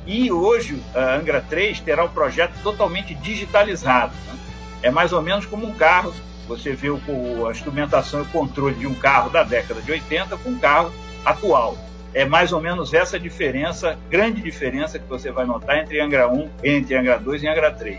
E 0.06 0.30
hoje 0.33 0.83
a 0.94 1.14
Angra 1.16 1.40
3 1.40 1.80
terá 1.80 2.04
o 2.04 2.09
projeto 2.09 2.54
totalmente 2.62 3.14
digitalizado. 3.14 4.12
Né? 4.26 4.38
É 4.83 4.90
mais 4.90 5.12
ou 5.12 5.23
menos 5.23 5.47
como 5.47 5.66
um 5.66 5.75
carro 5.75 6.12
você 6.47 6.75
vê 6.75 6.90
o, 6.90 7.47
a 7.47 7.50
instrumentação 7.50 8.21
e 8.21 8.23
o 8.23 8.26
controle 8.26 8.75
de 8.75 8.87
um 8.87 8.94
carro 8.94 9.30
da 9.30 9.42
década 9.42 9.80
de 9.80 9.90
80 9.90 10.37
com 10.38 10.50
um 10.50 10.59
carro 10.59 10.92
atual. 11.25 11.76
É 12.12 12.25
mais 12.25 12.52
ou 12.52 12.61
menos 12.61 12.94
essa 12.94 13.18
diferença, 13.18 13.99
grande 14.09 14.40
diferença 14.40 14.99
que 14.99 15.09
você 15.09 15.33
vai 15.33 15.44
notar 15.44 15.78
entre 15.78 16.00
Angra 16.00 16.30
1, 16.30 16.50
entre 16.62 16.97
Angra 16.97 17.18
2 17.18 17.42
e 17.42 17.49
Angra 17.49 17.73
3. 17.73 17.99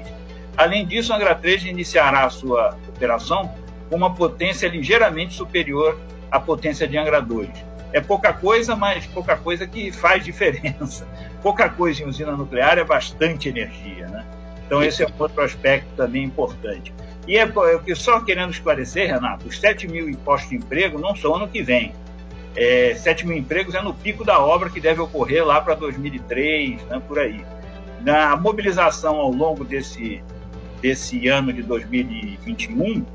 Além 0.56 0.86
disso, 0.86 1.14
Angra 1.14 1.36
3 1.36 1.66
iniciará 1.66 2.26
a 2.26 2.30
sua 2.30 2.78
operação 2.88 3.54
com 3.90 3.96
uma 3.96 4.14
potência 4.14 4.68
ligeiramente 4.68 5.34
superior 5.34 6.00
à 6.32 6.40
potência 6.40 6.88
de 6.88 6.98
Angra 6.98 7.22
2. 7.22 7.50
É 7.94 8.02
pouca 8.02 8.34
coisa, 8.34 8.76
mas 8.76 9.06
pouca 9.06 9.38
coisa 9.38 9.66
que 9.66 9.92
faz 9.92 10.24
diferença. 10.24 11.08
Pouca 11.42 11.70
coisa 11.70 12.02
em 12.02 12.08
usina 12.08 12.32
nuclear 12.32 12.80
é 12.80 12.84
bastante 12.84 13.48
energia, 13.48 14.08
né? 14.08 14.26
Então 14.66 14.84
esse 14.84 15.04
é 15.04 15.08
outro 15.20 15.44
aspecto 15.44 15.88
também 15.96 16.24
importante. 16.24 16.92
E 17.28 17.38
é, 17.38 17.44
é 17.88 17.96
só 17.96 18.20
querendo 18.20 18.52
esclarecer, 18.52 19.08
Renato, 19.08 19.48
os 19.48 19.60
7 19.60 19.88
mil 19.88 20.10
impostos 20.10 20.50
de 20.50 20.56
emprego 20.58 21.00
não 21.00 21.16
são 21.16 21.36
ano 21.36 21.48
que 21.48 21.62
vem. 21.62 21.94
É, 22.56 22.96
7 22.96 23.28
mil 23.28 23.38
empregos 23.38 23.76
é 23.76 23.82
no 23.82 23.94
pico 23.94 24.24
da 24.24 24.40
obra 24.40 24.70
que 24.70 24.80
deve 24.80 25.02
ocorrer 25.02 25.46
lá 25.46 25.62
para 25.62 25.76
2003, 25.76 26.82
né, 26.84 27.02
por 27.08 27.20
aí. 27.20 27.46
Na 28.02 28.36
mobilização 28.36 29.16
ao 29.18 29.32
longo 29.32 29.64
desse, 29.64 30.24
desse 30.82 31.28
ano 31.28 31.52
de 31.52 31.64
2021, 31.64 33.06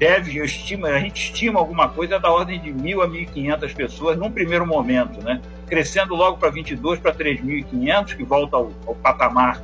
deve, 0.00 0.38
eu 0.38 0.44
estimo, 0.46 0.86
a 0.86 0.98
gente 0.98 1.24
estima 1.24 1.60
alguma 1.60 1.86
coisa 1.86 2.18
da 2.18 2.32
ordem 2.32 2.58
de 2.58 2.70
1.000 2.70 3.04
a 3.04 3.06
1.500 3.06 3.74
pessoas 3.74 4.18
num 4.18 4.30
primeiro 4.30 4.66
momento, 4.66 5.22
né? 5.22 5.42
crescendo 5.68 6.14
logo 6.14 6.38
para 6.38 6.50
22 6.50 6.98
para 6.98 7.12
3.500, 7.14 8.16
que 8.16 8.24
volta 8.24 8.56
ao, 8.56 8.72
ao 8.86 8.94
patamar 8.94 9.62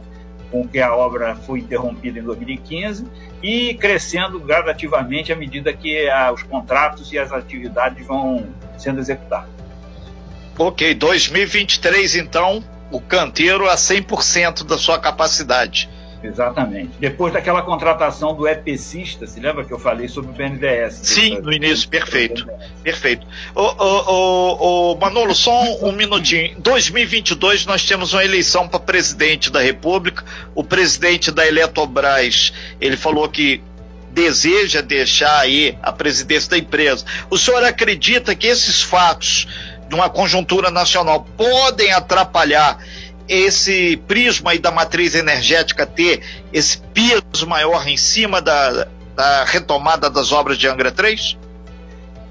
com 0.51 0.69
que 0.69 0.79
a 0.79 0.95
obra 0.95 1.35
foi 1.35 1.61
interrompida 1.61 2.19
em 2.19 2.23
2015 2.23 3.07
e 3.43 3.75
crescendo 3.75 4.39
gradativamente 4.39 5.33
à 5.33 5.37
medida 5.37 5.73
que 5.73 6.07
a, 6.09 6.31
os 6.31 6.43
contratos 6.43 7.11
e 7.13 7.19
as 7.19 7.33
atividades 7.33 8.07
vão 8.07 8.47
sendo 8.77 9.01
executados. 9.01 9.51
Ok, 10.59 10.95
2023 10.95 12.17
então, 12.17 12.63
o 12.91 13.01
canteiro 13.01 13.69
a 13.69 13.75
100% 13.75 14.65
da 14.65 14.77
sua 14.77 14.99
capacidade. 14.99 15.89
Exatamente. 16.27 16.91
Depois 16.99 17.33
daquela 17.33 17.63
contratação 17.63 18.35
do 18.35 18.47
EPCista, 18.47 19.27
se 19.27 19.41
lembra 19.41 19.65
que 19.65 19.73
eu 19.73 19.79
falei 19.79 20.09
sobre 20.09 20.31
o 20.31 20.35
BNDES? 20.35 21.01
Sim, 21.03 21.41
no 21.41 21.53
início, 21.53 21.89
perfeito. 21.89 22.47
Perfeito. 22.83 23.27
Ô, 23.55 23.63
ô, 23.63 24.13
ô, 24.13 24.93
ô, 24.93 24.97
Manolo, 24.97 25.35
só 25.35 25.63
um, 25.63 25.89
um 25.89 25.93
minutinho. 25.93 26.57
Em 26.59 26.61
2022 26.61 27.67
nós 27.67 27.85
temos 27.85 28.13
uma 28.13 28.25
eleição 28.25 28.69
para 28.69 28.81
presidente 28.81 29.51
da 29.51 29.61
República. 29.61 30.25
O 30.55 30.65
presidente 30.65 31.31
da 31.31 31.47
Eletrobras, 31.47 32.53
ele 32.81 32.97
falou 32.97 33.29
que 33.29 33.63
deseja 34.11 34.81
deixar 34.81 35.41
aí 35.41 35.77
a 35.83 35.93
presidência 35.93 36.51
da 36.51 36.59
empresa. 36.59 37.05
O 37.29 37.37
senhor 37.37 37.63
acredita 37.63 38.35
que 38.35 38.47
esses 38.47 38.83
fatos 38.83 39.47
de 39.89 39.95
uma 39.95 40.09
conjuntura 40.09 40.71
nacional 40.71 41.27
podem 41.37 41.93
atrapalhar 41.93 42.79
esse 43.29 43.97
prisma 44.09 44.53
aí 44.53 44.59
da 44.59 44.71
matriz 44.71 45.15
energética 45.15 45.87
ter 45.87 46.23
esse 46.53 46.79
peso 46.79 47.47
maior 47.47 47.87
em 47.87 47.97
cima 47.97 48.41
da, 48.41 48.87
da 49.15 49.45
retomada 49.45 50.09
das 50.09 50.33
obras 50.33 50.59
de 50.59 50.69
Angra 50.69 50.93
3? 50.93 51.37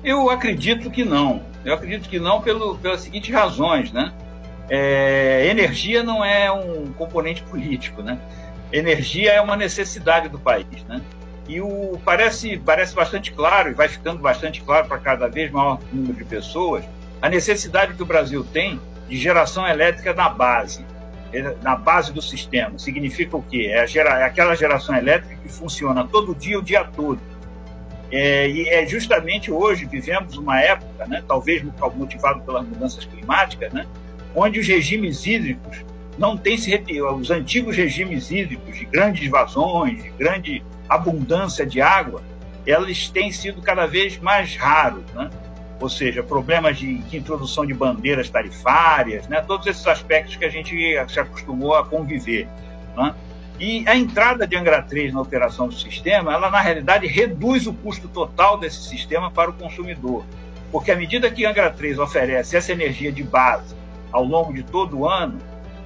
Eu 0.03 0.29
acredito 0.29 0.89
que 0.91 1.03
não. 1.03 1.43
Eu 1.63 1.73
acredito 1.73 2.07
que 2.07 2.19
não 2.19 2.41
pelo, 2.41 2.77
pelas 2.77 3.01
seguintes 3.01 3.33
razões, 3.33 3.91
né? 3.91 4.13
É, 4.69 5.47
energia 5.49 6.03
não 6.03 6.23
é 6.23 6.51
um 6.51 6.91
componente 6.93 7.41
político, 7.43 8.01
né? 8.01 8.19
Energia 8.71 9.31
é 9.31 9.41
uma 9.41 9.55
necessidade 9.55 10.29
do 10.29 10.39
país, 10.39 10.83
né? 10.87 11.01
E 11.47 11.61
o, 11.61 11.99
parece, 12.03 12.57
parece 12.57 12.95
bastante 12.95 13.31
claro, 13.31 13.69
e 13.69 13.73
vai 13.73 13.87
ficando 13.87 14.19
bastante 14.19 14.61
claro 14.61 14.87
para 14.87 14.97
cada 14.97 15.27
vez 15.27 15.51
maior 15.51 15.79
número 15.91 16.13
de 16.13 16.25
pessoas, 16.25 16.83
a 17.21 17.29
necessidade 17.29 17.93
que 17.93 18.01
o 18.01 18.05
Brasil 18.05 18.43
tem 18.43 18.79
de 19.07 19.17
geração 19.17 19.67
elétrica 19.67 20.13
na 20.13 20.29
base, 20.29 20.85
na 21.61 21.75
base 21.75 22.13
do 22.13 22.21
sistema. 22.21 22.77
Significa 22.79 23.37
o 23.37 23.43
quê? 23.43 23.69
É, 23.71 23.85
gera, 23.85 24.19
é 24.19 24.23
aquela 24.23 24.55
geração 24.55 24.95
elétrica 24.95 25.35
que 25.41 25.49
funciona 25.49 26.07
todo 26.07 26.33
dia, 26.33 26.57
o 26.57 26.61
dia 26.61 26.83
todo. 26.83 27.19
É, 28.11 28.47
e 28.47 28.69
é 28.69 28.85
justamente 28.85 29.51
hoje 29.51 29.85
vivemos 29.85 30.37
uma 30.37 30.61
época, 30.61 31.05
né, 31.07 31.23
talvez 31.27 31.63
motivado 31.95 32.41
pelas 32.41 32.65
mudanças 32.65 33.03
climáticas, 33.03 33.73
né, 33.73 33.85
onde 34.35 34.59
os 34.59 34.67
regimes 34.67 35.25
hídricos 35.25 35.83
não 36.17 36.37
têm 36.37 36.57
se 36.57 36.69
retirado. 36.69 37.15
Os 37.15 37.31
antigos 37.31 37.75
regimes 37.75 38.31
hídricos 38.31 38.77
de 38.77 38.85
grandes 38.85 39.29
vazões, 39.29 40.03
de 40.03 40.09
grande 40.11 40.63
abundância 40.87 41.65
de 41.65 41.81
água, 41.81 42.21
eles 42.65 43.09
têm 43.09 43.31
sido 43.31 43.61
cada 43.61 43.85
vez 43.85 44.17
mais 44.19 44.55
raros. 44.55 45.03
Né? 45.13 45.29
Ou 45.79 45.89
seja, 45.89 46.23
problemas 46.23 46.77
de, 46.77 46.97
de, 46.99 47.17
introdução 47.17 47.65
de 47.65 47.73
bandeiras 47.73 48.29
tarifárias, 48.29 49.27
né? 49.27 49.41
todos 49.41 49.67
esses 49.67 49.85
aspectos 49.85 50.35
que 50.35 50.45
a 50.45 50.49
gente 50.49 50.75
se 51.09 51.19
acostumou 51.19 51.75
a 51.75 51.85
conviver. 51.85 52.47
Né? 52.95 53.13
E 53.59 53.87
a 53.87 53.95
entrada 53.95 54.47
de 54.47 54.55
Angra 54.55 54.81
3 54.81 55.13
na 55.13 55.21
operação 55.21 55.67
do 55.67 55.73
sistema, 55.73 56.33
ela 56.33 56.49
na 56.49 56.59
realidade 56.59 57.07
reduz 57.07 57.67
o 57.67 57.73
custo 57.73 58.07
total 58.07 58.57
desse 58.57 58.83
sistema 58.83 59.31
para 59.31 59.49
o 59.49 59.53
consumidor, 59.53 60.25
porque 60.71 60.91
à 60.91 60.95
medida 60.95 61.29
que 61.29 61.45
Angra 61.45 61.69
3 61.69 61.99
oferece 61.99 62.57
essa 62.57 62.71
energia 62.71 63.11
de 63.11 63.23
base 63.23 63.75
ao 64.11 64.23
longo 64.23 64.53
de 64.53 64.63
todo 64.63 64.99
o 64.99 65.07
ano, 65.07 65.39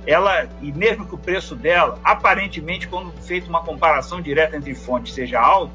ela, 0.06 0.48
e 0.62 0.72
mesmo 0.72 1.06
que 1.06 1.14
o 1.14 1.18
preço 1.18 1.56
dela, 1.56 2.00
aparentemente, 2.04 2.88
quando 2.88 3.12
feito 3.22 3.48
uma 3.48 3.62
comparação 3.62 4.22
direta 4.22 4.56
entre 4.56 4.74
fontes, 4.74 5.14
seja 5.14 5.40
alto, 5.40 5.74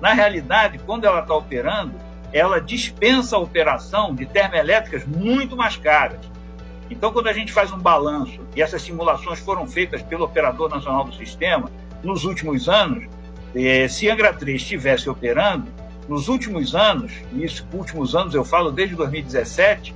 na 0.00 0.12
realidade, 0.12 0.78
quando 0.86 1.04
ela 1.04 1.20
está 1.20 1.34
operando, 1.34 1.94
ela 2.34 2.60
dispensa 2.60 3.36
a 3.36 3.38
operação 3.38 4.12
de 4.12 4.26
termoelétricas 4.26 5.06
muito 5.06 5.56
mais 5.56 5.76
caras. 5.76 6.18
Então, 6.90 7.12
quando 7.12 7.28
a 7.28 7.32
gente 7.32 7.52
faz 7.52 7.72
um 7.72 7.78
balanço, 7.78 8.40
e 8.56 8.60
essas 8.60 8.82
simulações 8.82 9.38
foram 9.38 9.68
feitas 9.68 10.02
pelo 10.02 10.24
Operador 10.24 10.68
Nacional 10.68 11.04
do 11.04 11.14
Sistema, 11.14 11.70
nos 12.02 12.24
últimos 12.24 12.68
anos, 12.68 13.04
eh, 13.54 13.86
se 13.86 14.10
Angra 14.10 14.32
3 14.32 14.60
estivesse 14.60 15.08
operando, 15.08 15.72
nos 16.08 16.28
últimos 16.28 16.74
anos, 16.74 17.12
e 17.32 17.44
isso 17.44 17.64
últimos 17.72 18.16
anos 18.16 18.34
eu 18.34 18.44
falo 18.44 18.72
desde 18.72 18.96
2017, 18.96 19.94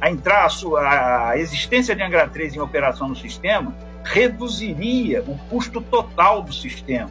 a 0.00 0.10
entrar 0.10 0.44
a, 0.44 0.48
sua, 0.48 1.30
a 1.30 1.38
existência 1.38 1.94
de 1.94 2.02
Angra 2.02 2.28
3 2.28 2.54
em 2.54 2.60
operação 2.60 3.08
no 3.08 3.16
sistema 3.16 3.74
reduziria 4.04 5.22
o 5.26 5.36
custo 5.50 5.80
total 5.80 6.40
do 6.40 6.52
sistema. 6.54 7.10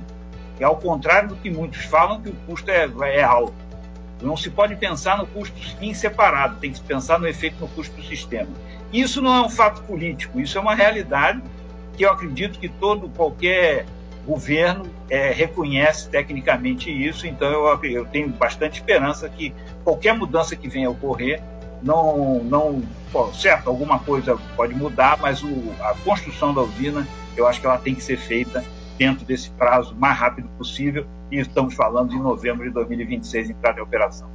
E 0.57 0.63
ao 0.63 0.77
contrário 0.77 1.29
do 1.29 1.35
que 1.35 1.49
muitos 1.51 1.83
falam, 1.83 2.21
que 2.21 2.29
o 2.29 2.35
custo 2.47 2.71
é, 2.71 2.89
é 3.13 3.21
alto. 3.21 3.68
Não 4.21 4.35
se 4.35 4.49
pode 4.49 4.75
pensar 4.75 5.17
no 5.17 5.27
custo 5.27 5.55
em 5.81 5.93
separado, 5.93 6.57
tem 6.59 6.71
que 6.71 6.81
pensar 6.81 7.19
no 7.19 7.27
efeito 7.27 7.55
no 7.59 7.67
custo 7.69 7.95
do 7.95 8.03
sistema. 8.03 8.49
Isso 8.91 9.21
não 9.21 9.33
é 9.35 9.41
um 9.41 9.49
fato 9.49 9.81
político, 9.83 10.39
isso 10.39 10.57
é 10.57 10.61
uma 10.61 10.75
realidade 10.75 11.41
que 11.95 12.03
eu 12.03 12.11
acredito 12.11 12.59
que 12.59 12.67
todo, 12.67 13.09
qualquer 13.09 13.85
governo 14.25 14.85
é, 15.09 15.31
reconhece 15.31 16.09
tecnicamente 16.09 16.89
isso, 16.89 17.25
então 17.25 17.49
eu, 17.49 17.83
eu, 17.83 18.05
tenho 18.05 18.29
bastante 18.29 18.79
esperança 18.79 19.27
que 19.27 19.53
qualquer 19.83 20.13
mudança 20.13 20.55
que 20.55 20.67
venha 20.67 20.87
a 20.87 20.91
ocorrer, 20.91 21.41
não, 21.81 22.43
não 22.43 22.83
certo, 23.33 23.69
alguma 23.69 23.99
coisa 23.99 24.37
pode 24.55 24.73
mudar, 24.75 25.17
mas 25.19 25.43
o, 25.43 25.73
a 25.81 25.95
construção 26.03 26.53
da 26.53 26.61
usina, 26.61 27.07
eu 27.35 27.47
acho 27.47 27.59
que 27.59 27.65
ela 27.65 27.77
tem 27.77 27.95
que 27.95 28.03
ser 28.03 28.17
feita 28.17 28.63
dentro 28.97 29.25
desse 29.25 29.49
prazo 29.51 29.95
mais 29.95 30.17
rápido 30.17 30.47
possível, 30.57 31.07
e 31.31 31.39
estamos 31.39 31.73
falando 31.73 32.09
de 32.09 32.17
novembro 32.17 32.65
de 32.65 32.71
2026 32.71 33.51
entrar 33.51 33.77
em 33.77 33.81
operação. 33.81 34.29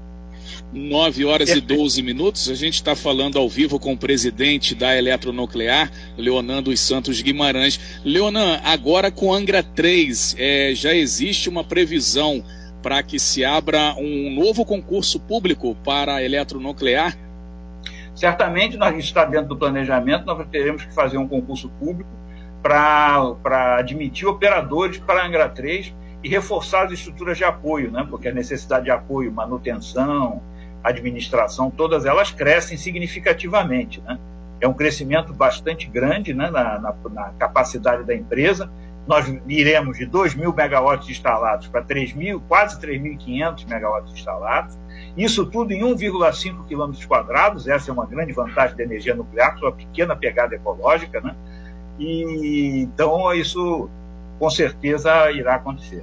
9 0.73 1.25
horas 1.25 1.51
e 1.51 1.61
12 1.61 2.03
minutos. 2.03 2.51
A 2.51 2.55
gente 2.55 2.75
está 2.75 2.95
falando 2.95 3.39
ao 3.39 3.49
vivo 3.49 3.79
com 3.79 3.93
o 3.93 3.97
presidente 3.97 4.75
da 4.75 4.97
Eletronuclear, 4.97 5.91
Leonan 6.17 6.63
dos 6.63 6.81
Santos 6.81 7.21
Guimarães. 7.23 8.01
Leonan, 8.05 8.61
agora 8.65 9.11
com 9.11 9.33
Angra 9.33 9.63
3, 9.63 10.37
é, 10.39 10.73
já 10.75 10.93
existe 10.93 11.49
uma 11.49 11.65
previsão 11.65 12.45
para 12.83 13.03
que 13.03 13.19
se 13.19 13.45
abra 13.45 13.95
um 13.97 14.35
novo 14.35 14.65
concurso 14.65 15.19
público 15.19 15.75
para 15.85 16.17
a 16.17 16.23
Eletronuclear? 16.23 17.17
Certamente, 18.15 18.77
nós 18.77 18.97
está 18.99 19.25
dentro 19.25 19.49
do 19.49 19.57
planejamento, 19.57 20.27
nós 20.27 20.47
teremos 20.49 20.85
que 20.85 20.95
fazer 20.95 21.19
um 21.19 21.27
concurso 21.27 21.69
público 21.69 22.11
para 22.63 23.77
admitir 23.79 24.27
operadores 24.27 24.99
para 24.99 25.27
Angra 25.27 25.49
3 25.49 25.93
e 26.25 26.29
reforçar 26.29 26.87
as 26.87 26.93
estruturas 26.93 27.37
de 27.37 27.45
apoio, 27.45 27.91
né? 27.91 28.07
porque 28.09 28.29
a 28.29 28.33
necessidade 28.33 28.87
de 28.87 28.91
apoio, 28.91 29.31
manutenção, 29.31 30.43
administração, 30.83 31.71
todas 31.71 32.07
elas 32.07 32.31
crescem 32.31 32.79
significativamente. 32.79 34.01
Né? 34.01 34.19
É 34.59 34.67
um 34.67 34.73
crescimento 34.73 35.35
bastante 35.35 35.87
grande 35.87 36.33
né? 36.33 36.51
na, 36.51 36.79
na, 36.79 36.95
na 37.13 37.25
capacidade 37.39 38.05
da 38.05 38.15
empresa. 38.15 38.71
Nós 39.07 39.27
iremos 39.47 39.99
de 39.99 40.07
2 40.07 40.35
mil 40.35 40.51
megawatts 40.55 41.11
instalados 41.11 41.69
para 41.69 41.83
3 41.83 42.15
mil, 42.15 42.41
quase 42.49 42.81
3.500 42.81 43.69
megawatts 43.69 44.15
instalados. 44.15 44.79
Isso 45.15 45.45
tudo 45.45 45.73
em 45.73 45.83
1,5 45.83 46.65
quilômetros 46.65 47.05
quadrados. 47.05 47.69
Essa 47.69 47.91
é 47.91 47.93
uma 47.93 48.07
grande 48.07 48.33
vantagem 48.33 48.75
da 48.75 48.83
energia 48.83 49.15
nuclear, 49.15 49.59
sua 49.59 49.73
pequena 49.73 50.17
pegada 50.17 50.55
ecológica. 50.55 51.21
Né? 51.21 51.37
E, 51.99 52.81
então, 52.81 53.31
isso 53.35 53.91
com 54.39 54.49
certeza 54.49 55.31
irá 55.31 55.57
acontecer. 55.57 56.03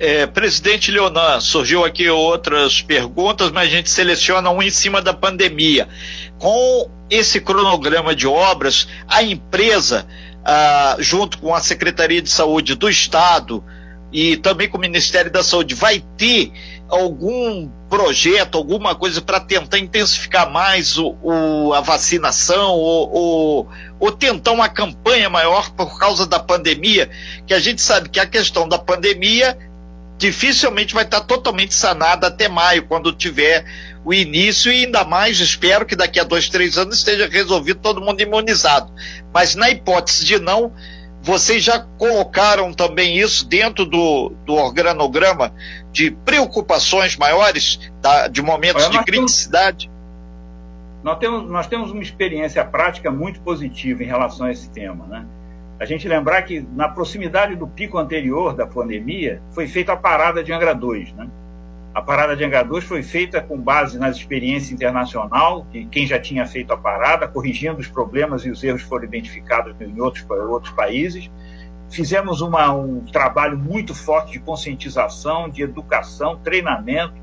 É, 0.00 0.26
presidente 0.26 0.92
Leonan, 0.92 1.40
surgiu 1.40 1.84
aqui 1.84 2.08
outras 2.08 2.80
perguntas, 2.80 3.50
mas 3.50 3.68
a 3.68 3.70
gente 3.70 3.90
seleciona 3.90 4.48
um 4.48 4.62
em 4.62 4.70
cima 4.70 5.02
da 5.02 5.12
pandemia. 5.12 5.88
Com 6.38 6.88
esse 7.10 7.40
cronograma 7.40 8.14
de 8.14 8.26
obras, 8.26 8.86
a 9.08 9.24
empresa, 9.24 10.06
ah, 10.44 10.96
junto 11.00 11.38
com 11.38 11.52
a 11.52 11.60
Secretaria 11.60 12.22
de 12.22 12.30
Saúde 12.30 12.76
do 12.76 12.88
Estado 12.88 13.64
e 14.12 14.36
também 14.36 14.68
com 14.68 14.78
o 14.78 14.80
Ministério 14.80 15.32
da 15.32 15.42
Saúde, 15.42 15.74
vai 15.74 16.02
ter 16.16 16.52
algum 16.88 17.68
projeto, 17.90 18.56
alguma 18.56 18.94
coisa 18.94 19.20
para 19.20 19.40
tentar 19.40 19.78
intensificar 19.78 20.50
mais 20.50 20.96
o, 20.96 21.16
o 21.22 21.74
a 21.74 21.80
vacinação 21.80 22.70
ou, 22.72 23.10
ou, 23.10 23.68
ou, 23.98 24.12
tentar 24.12 24.52
uma 24.52 24.68
campanha 24.68 25.28
maior 25.28 25.70
por 25.70 25.98
causa 25.98 26.26
da 26.26 26.38
pandemia, 26.38 27.10
que 27.46 27.52
a 27.52 27.58
gente 27.58 27.82
sabe 27.82 28.08
que 28.08 28.20
a 28.20 28.26
questão 28.26 28.68
da 28.68 28.78
pandemia 28.78 29.58
dificilmente 30.18 30.92
vai 30.92 31.04
estar 31.04 31.20
totalmente 31.20 31.72
sanada 31.72 32.26
até 32.26 32.48
maio, 32.48 32.86
quando 32.86 33.12
tiver 33.12 33.64
o 34.04 34.12
início, 34.12 34.70
e 34.72 34.84
ainda 34.84 35.04
mais 35.04 35.38
espero 35.38 35.86
que 35.86 35.94
daqui 35.94 36.18
a 36.18 36.24
dois, 36.24 36.48
três 36.48 36.76
anos 36.76 36.98
esteja 36.98 37.28
resolvido 37.28 37.80
todo 37.80 38.00
mundo 38.00 38.20
imunizado. 38.20 38.92
Mas 39.32 39.54
na 39.54 39.70
hipótese 39.70 40.24
de 40.24 40.38
não, 40.38 40.72
vocês 41.22 41.62
já 41.62 41.78
colocaram 41.78 42.72
também 42.72 43.18
isso 43.18 43.46
dentro 43.46 43.84
do, 43.84 44.32
do 44.44 44.54
organograma 44.54 45.54
de 45.92 46.10
preocupações 46.10 47.16
maiores, 47.16 47.78
tá, 48.02 48.28
de 48.28 48.42
momentos 48.42 48.84
Olha, 48.84 48.98
de 48.98 49.04
criticidade? 49.04 49.86
Temos, 49.86 51.04
nós, 51.04 51.18
temos, 51.18 51.50
nós 51.50 51.66
temos 51.66 51.90
uma 51.92 52.02
experiência 52.02 52.64
prática 52.64 53.10
muito 53.10 53.40
positiva 53.40 54.02
em 54.02 54.06
relação 54.06 54.46
a 54.46 54.50
esse 54.50 54.68
tema, 54.70 55.06
né? 55.06 55.26
A 55.78 55.84
gente 55.84 56.08
lembrar 56.08 56.42
que 56.42 56.60
na 56.74 56.88
proximidade 56.88 57.54
do 57.54 57.66
pico 57.66 57.98
anterior 57.98 58.54
da 58.54 58.66
pandemia 58.66 59.40
foi 59.52 59.68
feita 59.68 59.92
a 59.92 59.96
parada 59.96 60.42
de 60.42 60.52
Angra 60.52 60.74
2, 60.74 61.12
né? 61.12 61.28
A 61.94 62.02
parada 62.02 62.36
de 62.36 62.44
Angra 62.44 62.62
2 62.64 62.84
foi 62.84 63.02
feita 63.02 63.40
com 63.40 63.58
base 63.58 63.98
nas 63.98 64.16
experiências 64.16 64.72
internacional, 64.72 65.66
que 65.70 65.84
quem 65.86 66.06
já 66.06 66.18
tinha 66.18 66.46
feito 66.46 66.72
a 66.72 66.76
parada, 66.76 67.26
corrigindo 67.26 67.78
os 67.78 67.88
problemas 67.88 68.44
e 68.44 68.50
os 68.50 68.62
erros 68.62 68.82
foram 68.82 69.04
identificados 69.04 69.74
em 69.80 70.00
outros, 70.00 70.24
outros 70.28 70.72
países. 70.72 71.30
Fizemos 71.90 72.40
uma, 72.40 72.72
um 72.72 73.00
trabalho 73.06 73.56
muito 73.56 73.94
forte 73.94 74.32
de 74.32 74.40
conscientização, 74.40 75.48
de 75.48 75.62
educação, 75.62 76.36
treinamento, 76.36 77.14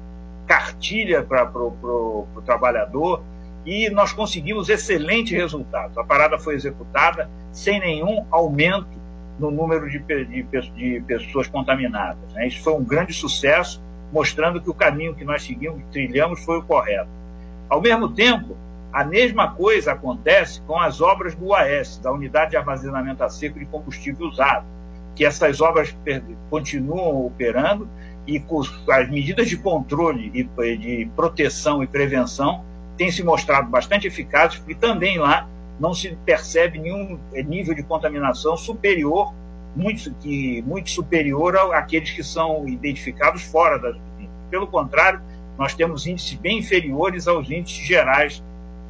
cartilha 0.48 1.24
para 1.24 1.50
o 1.54 2.28
trabalhador, 2.46 3.22
e 3.66 3.90
nós 3.90 4.14
conseguimos 4.14 4.70
excelentes 4.70 5.32
resultados. 5.32 5.98
A 5.98 6.04
parada 6.04 6.38
foi 6.38 6.54
executada 6.54 7.30
sem 7.52 7.80
nenhum 7.80 8.26
aumento 8.30 9.04
no 9.40 9.50
número 9.50 9.90
de, 9.90 10.00
de, 10.00 10.44
de 10.44 11.04
pessoas 11.08 11.48
contaminadas. 11.48 12.34
Né? 12.34 12.48
Isso 12.48 12.64
foi 12.64 12.74
um 12.74 12.84
grande 12.84 13.12
sucesso, 13.14 13.82
mostrando 14.14 14.62
que 14.62 14.70
o 14.70 14.74
caminho 14.74 15.16
que 15.16 15.26
nós 15.26 15.44
seguimos, 15.44 15.82
trilhamos, 15.92 16.44
foi 16.46 16.60
o 16.60 16.64
correto. 16.64 17.10
Ao 17.68 17.82
mesmo 17.82 18.10
tempo, 18.10 18.56
a 18.94 19.04
mesma 19.04 19.52
coisa 19.52 19.94
acontece 19.94 20.62
com 20.62 20.80
as 20.80 21.02
obras 21.02 21.36
do 21.36 21.48
UAS, 21.48 21.98
da 21.98 22.12
Unidade 22.14 22.52
de 22.52 22.58
Armazenamento 22.58 23.24
a 23.24 23.30
Seco 23.30 23.60
de 23.60 23.66
Combustível 23.66 24.28
Usado, 24.28 24.66
que 25.16 25.26
essas 25.26 25.60
obras 25.60 25.96
continuam 26.50 27.26
operando 27.26 27.90
e 28.28 28.42
as 28.90 29.10
medidas 29.10 29.50
de 29.50 29.58
controle 29.58 30.32
e 30.34 30.44
de 30.78 31.10
proteção 31.16 31.84
e 31.84 31.88
prevenção 31.88 32.64
têm 32.98 33.12
se 33.12 33.24
mostrado 33.24 33.70
bastante 33.70 34.08
eficazes, 34.08 34.58
porque 34.58 34.76
também 34.76 35.18
lá 35.18 35.48
não 35.80 35.94
se 35.94 36.16
percebe 36.26 36.80
nenhum 36.80 37.20
nível 37.34 37.76
de 37.76 37.84
contaminação 37.84 38.56
superior, 38.56 39.34
muito, 39.76 40.14
que, 40.16 40.62
muito 40.62 40.90
superior 40.90 41.58
àqueles 41.74 42.12
que 42.12 42.24
são 42.24 42.68
identificados 42.68 43.44
fora 43.44 43.78
das 43.78 43.96
usinas. 43.96 44.34
Pelo 44.50 44.68
contrário, 44.68 45.20
nós 45.58 45.74
temos 45.74 46.08
índices 46.08 46.34
bem 46.36 46.60
inferiores 46.60 47.28
aos 47.28 47.50
índices 47.50 47.86
gerais 47.86 48.44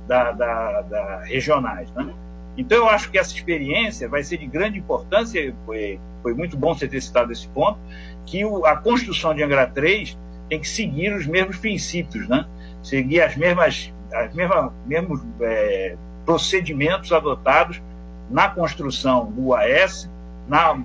da, 0.07 0.31
da, 0.31 0.81
da 0.81 1.19
regionais. 1.23 1.89
Né? 1.91 2.13
Então, 2.57 2.77
eu 2.77 2.89
acho 2.89 3.09
que 3.09 3.17
essa 3.17 3.33
experiência 3.33 4.07
vai 4.07 4.23
ser 4.23 4.37
de 4.37 4.45
grande 4.45 4.77
importância, 4.77 5.53
foi, 5.65 5.99
foi 6.21 6.33
muito 6.33 6.55
bom 6.55 6.75
você 6.75 6.87
ter 6.87 7.01
citado 7.01 7.31
esse 7.31 7.47
ponto, 7.47 7.79
que 8.25 8.45
o, 8.45 8.65
a 8.65 8.77
construção 8.77 9.33
de 9.33 9.43
Angra 9.43 9.67
3 9.67 10.17
tem 10.49 10.59
que 10.59 10.69
seguir 10.69 11.13
os 11.13 11.25
mesmos 11.25 11.57
princípios, 11.57 12.27
né? 12.27 12.45
seguir 12.83 13.21
as 13.21 13.35
mesmas 13.35 13.91
as 14.13 14.33
mesmas, 14.33 14.71
mesmos 14.85 15.21
é, 15.41 15.95
procedimentos 16.25 17.11
adotados 17.11 17.81
na 18.29 18.49
construção 18.49 19.31
do 19.31 19.47
UAS, 19.47 20.09
na 20.47 20.75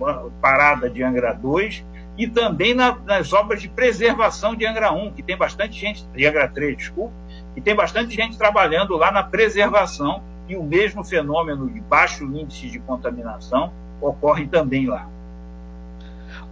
parada 0.41 0.89
de 0.89 1.03
Angra 1.03 1.33
2 1.33 1.85
e 2.17 2.27
também 2.29 2.75
na, 2.75 2.97
nas 3.07 3.33
obras 3.33 3.63
de 3.63 3.69
preservação 3.69 4.55
de 4.55 4.67
Angra 4.67 4.93
1, 4.93 5.13
que 5.13 5.23
tem 5.23 5.37
bastante 5.37 5.79
gente, 5.79 6.07
de 6.09 6.27
Angra 6.27 6.49
3, 6.49 6.77
desculpa, 6.77 7.15
e 7.57 7.61
tem 7.61 7.75
bastante 7.75 8.15
gente 8.15 8.37
trabalhando 8.37 8.97
lá 8.97 9.11
na 9.11 9.23
preservação 9.23 10.23
e 10.49 10.57
o 10.57 10.63
mesmo 10.63 11.05
fenômeno 11.05 11.71
de 11.71 11.81
baixo 11.81 12.25
índice 12.25 12.69
de 12.69 12.79
contaminação 12.81 13.73
ocorre 14.01 14.47
também 14.47 14.87
lá. 14.87 15.09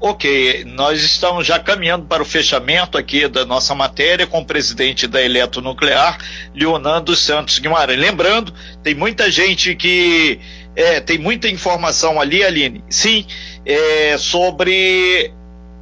Ok, 0.01 0.65
nós 0.65 1.03
estamos 1.03 1.45
já 1.45 1.59
caminhando 1.59 2.07
para 2.07 2.23
o 2.23 2.27
fechamento 2.27 2.97
aqui 2.97 3.27
da 3.27 3.45
nossa 3.45 3.75
matéria 3.75 4.27
com 4.27 4.41
o 4.41 4.45
presidente 4.45 5.09
da 5.09 5.21
Eletronuclear, 5.21 6.19
Leonardo 6.55 7.17
Santos 7.17 7.59
Guimarães. 7.59 7.99
Lembrando, 7.99 8.55
tem 8.83 8.95
muita 8.95 9.29
gente 9.31 9.75
que 9.75 10.39
é, 10.77 11.01
tem 11.01 11.19
muita 11.19 11.49
informação 11.49 12.21
ali, 12.21 12.45
Aline, 12.45 12.85
sim, 12.89 13.27
é, 13.67 14.17
sobre 14.17 15.33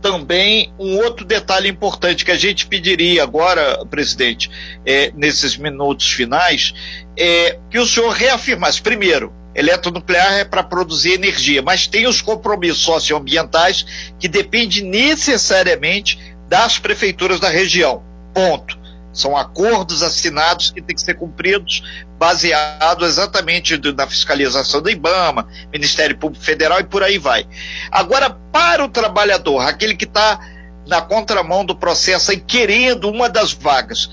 também 0.01 0.73
um 0.79 0.97
outro 0.97 1.25
detalhe 1.25 1.69
importante 1.69 2.25
que 2.25 2.31
a 2.31 2.37
gente 2.37 2.67
pediria 2.67 3.23
agora, 3.23 3.85
presidente, 3.85 4.51
é, 4.87 5.13
nesses 5.15 5.57
minutos 5.57 6.11
finais, 6.11 6.73
é 7.19 7.59
que 7.71 7.79
o 7.79 7.87
senhor 7.87 8.11
reafirmasse, 8.11 8.81
primeiro, 8.81 9.33
eletronuclear 9.57 10.35
é 10.35 10.45
para 10.45 10.63
produzir 10.63 11.15
energia, 11.15 11.63
mas 11.63 11.87
tem 11.87 12.07
os 12.07 12.21
compromissos 12.21 12.83
socioambientais 12.83 14.13
que 14.19 14.29
dependem 14.29 14.83
necessariamente 14.83 16.37
das 16.47 16.79
prefeituras 16.79 17.41
da 17.41 17.49
região. 17.49 18.03
Ponto. 18.35 18.79
São 19.13 19.35
acordos 19.35 20.03
assinados 20.03 20.71
que 20.71 20.83
têm 20.83 20.95
que 20.95 21.01
ser 21.01 21.15
cumpridos, 21.15 21.83
baseado 22.19 23.07
exatamente 23.07 23.81
na 23.97 24.07
fiscalização 24.07 24.83
do 24.83 24.91
IBAMA, 24.91 25.49
Ministério 25.73 26.19
Público 26.19 26.45
Federal 26.45 26.81
e 26.81 26.85
por 26.85 27.03
aí 27.03 27.17
vai. 27.17 27.47
Agora, 27.91 28.29
para 28.29 28.85
o 28.85 28.91
trabalhador, 28.91 29.61
aquele 29.61 29.97
que 29.97 30.05
está 30.05 30.39
na 30.87 31.01
contramão 31.01 31.65
do 31.65 31.75
processo 31.75 32.31
e 32.31 32.37
querendo 32.37 33.09
uma 33.09 33.27
das 33.27 33.55
vagas, 33.55 34.11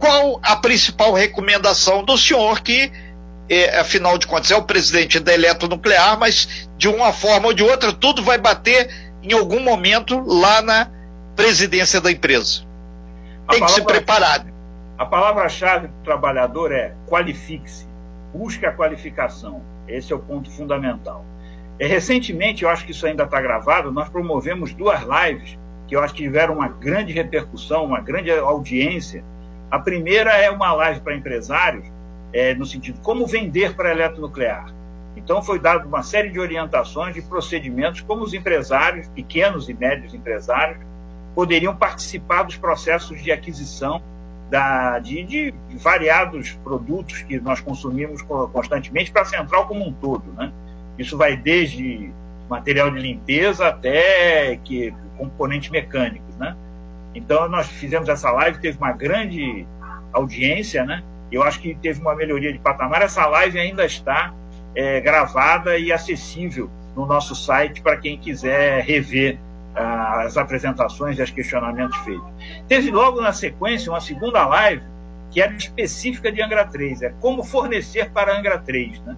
qual 0.00 0.40
a 0.42 0.56
principal 0.56 1.12
recomendação 1.12 2.04
do 2.04 2.18
senhor 2.18 2.62
que 2.62 2.90
é, 3.48 3.78
afinal 3.78 4.16
de 4.18 4.26
contas, 4.26 4.50
é 4.50 4.56
o 4.56 4.62
presidente 4.62 5.20
da 5.20 5.34
Eletronuclear, 5.34 6.18
mas 6.18 6.68
de 6.76 6.88
uma 6.88 7.12
forma 7.12 7.48
ou 7.48 7.52
de 7.52 7.62
outra, 7.62 7.92
tudo 7.92 8.22
vai 8.22 8.38
bater 8.38 8.88
em 9.22 9.32
algum 9.32 9.60
momento 9.60 10.20
lá 10.26 10.62
na 10.62 10.90
presidência 11.36 12.00
da 12.00 12.10
empresa. 12.10 12.62
Tem 13.48 13.60
palavra, 13.60 13.66
que 13.66 13.72
se 13.72 13.82
preparar. 13.82 14.46
A 14.96 15.04
palavra-chave 15.06 15.88
do 15.88 16.02
trabalhador 16.04 16.72
é 16.72 16.94
qualifique-se, 17.06 17.86
busque 18.32 18.64
a 18.64 18.72
qualificação. 18.72 19.62
Esse 19.86 20.12
é 20.12 20.16
o 20.16 20.18
ponto 20.18 20.50
fundamental. 20.50 21.24
É, 21.78 21.86
recentemente, 21.86 22.62
eu 22.62 22.70
acho 22.70 22.84
que 22.84 22.92
isso 22.92 23.06
ainda 23.06 23.24
está 23.24 23.40
gravado, 23.40 23.90
nós 23.90 24.08
promovemos 24.08 24.72
duas 24.72 25.00
lives 25.02 25.58
que 25.86 25.94
eu 25.94 26.02
acho 26.02 26.14
que 26.14 26.22
tiveram 26.22 26.54
uma 26.54 26.68
grande 26.68 27.12
repercussão, 27.12 27.84
uma 27.84 28.00
grande 28.00 28.30
audiência. 28.30 29.24
A 29.70 29.78
primeira 29.78 30.30
é 30.30 30.50
uma 30.50 30.72
live 30.72 31.00
para 31.00 31.14
empresários, 31.14 31.84
é, 32.34 32.52
no 32.52 32.66
sentido 32.66 32.98
como 33.00 33.24
vender 33.26 33.76
para 33.76 33.90
a 33.90 33.92
eletronuclear. 33.92 34.74
Então 35.16 35.40
foi 35.40 35.60
dado 35.60 35.86
uma 35.86 36.02
série 36.02 36.30
de 36.30 36.40
orientações, 36.40 37.14
de 37.14 37.22
procedimentos, 37.22 38.00
como 38.00 38.24
os 38.24 38.34
empresários, 38.34 39.06
pequenos 39.08 39.68
e 39.68 39.74
médios 39.74 40.12
empresários, 40.12 40.78
poderiam 41.32 41.74
participar 41.76 42.42
dos 42.42 42.56
processos 42.56 43.22
de 43.22 43.30
aquisição 43.30 44.02
da, 44.50 44.98
de, 44.98 45.22
de, 45.24 45.54
variados 45.78 46.52
produtos 46.64 47.22
que 47.22 47.40
nós 47.40 47.60
consumimos 47.60 48.20
constantemente 48.52 49.12
para 49.12 49.22
a 49.22 49.24
central 49.24 49.68
como 49.68 49.86
um 49.86 49.92
todo. 49.92 50.24
Né? 50.32 50.52
Isso 50.98 51.16
vai 51.16 51.36
desde 51.36 52.10
material 52.48 52.90
de 52.90 52.98
limpeza 52.98 53.68
até 53.68 54.56
que, 54.64 54.92
componentes 55.16 55.70
mecânicos. 55.70 56.36
Né? 56.36 56.56
Então 57.14 57.48
nós 57.48 57.68
fizemos 57.68 58.08
essa 58.08 58.30
live, 58.32 58.58
teve 58.58 58.76
uma 58.76 58.92
grande 58.92 59.64
audiência, 60.12 60.84
né? 60.84 61.02
Eu 61.30 61.42
acho 61.42 61.60
que 61.60 61.74
teve 61.74 62.00
uma 62.00 62.14
melhoria 62.14 62.52
de 62.52 62.58
patamar. 62.58 63.02
Essa 63.02 63.26
live 63.26 63.58
ainda 63.58 63.84
está 63.84 64.32
é, 64.74 65.00
gravada 65.00 65.76
e 65.78 65.92
acessível 65.92 66.70
no 66.96 67.06
nosso 67.06 67.34
site 67.34 67.80
para 67.80 67.96
quem 67.96 68.18
quiser 68.18 68.82
rever 68.84 69.38
ah, 69.74 70.22
as 70.22 70.36
apresentações 70.36 71.18
e 71.18 71.22
os 71.22 71.30
questionamentos 71.30 71.96
feitos. 71.98 72.26
Teve 72.68 72.90
logo 72.90 73.20
na 73.20 73.32
sequência 73.32 73.90
uma 73.90 74.00
segunda 74.00 74.46
live 74.46 74.82
que 75.30 75.40
era 75.40 75.52
específica 75.52 76.30
de 76.30 76.40
Angra 76.40 76.64
3, 76.64 77.02
é 77.02 77.08
como 77.20 77.42
fornecer 77.42 78.10
para 78.10 78.38
Angra 78.38 78.56
3. 78.56 79.00
Né? 79.00 79.16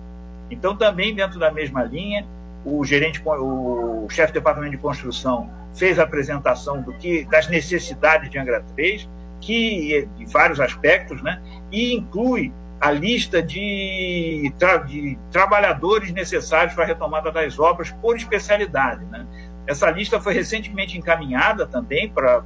Então, 0.50 0.74
também 0.74 1.14
dentro 1.14 1.38
da 1.38 1.52
mesma 1.52 1.84
linha, 1.84 2.26
o 2.64 2.82
gerente, 2.84 3.22
o 3.24 4.06
chefe 4.08 4.32
do 4.32 4.36
departamento 4.36 4.72
de 4.72 4.78
construção 4.78 5.50
fez 5.74 5.98
a 5.98 6.04
apresentação 6.04 6.80
do 6.80 6.94
que, 6.94 7.26
das 7.26 7.48
necessidades 7.48 8.30
de 8.30 8.38
Angra 8.38 8.64
3, 8.74 9.06
que 9.40 10.08
de 10.16 10.24
vários 10.26 10.60
aspectos, 10.60 11.22
né? 11.22 11.40
e 11.70 11.94
inclui 11.94 12.52
a 12.80 12.90
lista 12.90 13.42
de, 13.42 14.52
tra 14.58 14.78
de 14.78 15.18
trabalhadores 15.30 16.12
necessários 16.12 16.74
para 16.74 16.84
a 16.84 16.86
retomada 16.86 17.30
das 17.32 17.58
obras 17.58 17.90
por 17.90 18.16
especialidade. 18.16 19.04
Né? 19.06 19.26
Essa 19.66 19.90
lista 19.90 20.20
foi 20.20 20.34
recentemente 20.34 20.96
encaminhada 20.98 21.66
também 21.66 22.08
para 22.08 22.42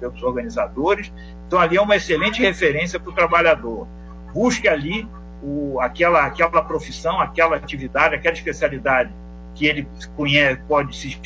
pelos 0.00 0.22
organizadores, 0.22 1.12
então 1.46 1.58
ali 1.58 1.76
é 1.76 1.80
uma 1.80 1.96
excelente 1.96 2.40
referência 2.42 3.00
para 3.00 3.10
o 3.10 3.14
trabalhador. 3.14 3.86
Busque 4.32 4.68
ali 4.68 5.08
o, 5.42 5.80
aquela, 5.80 6.26
aquela 6.26 6.62
profissão, 6.62 7.20
aquela 7.20 7.56
atividade, 7.56 8.14
aquela 8.14 8.34
especialidade 8.34 9.10
que 9.58 9.66
ele 9.66 9.88
conhece, 10.16 10.60
pode 10.68 10.96
se, 10.96 11.16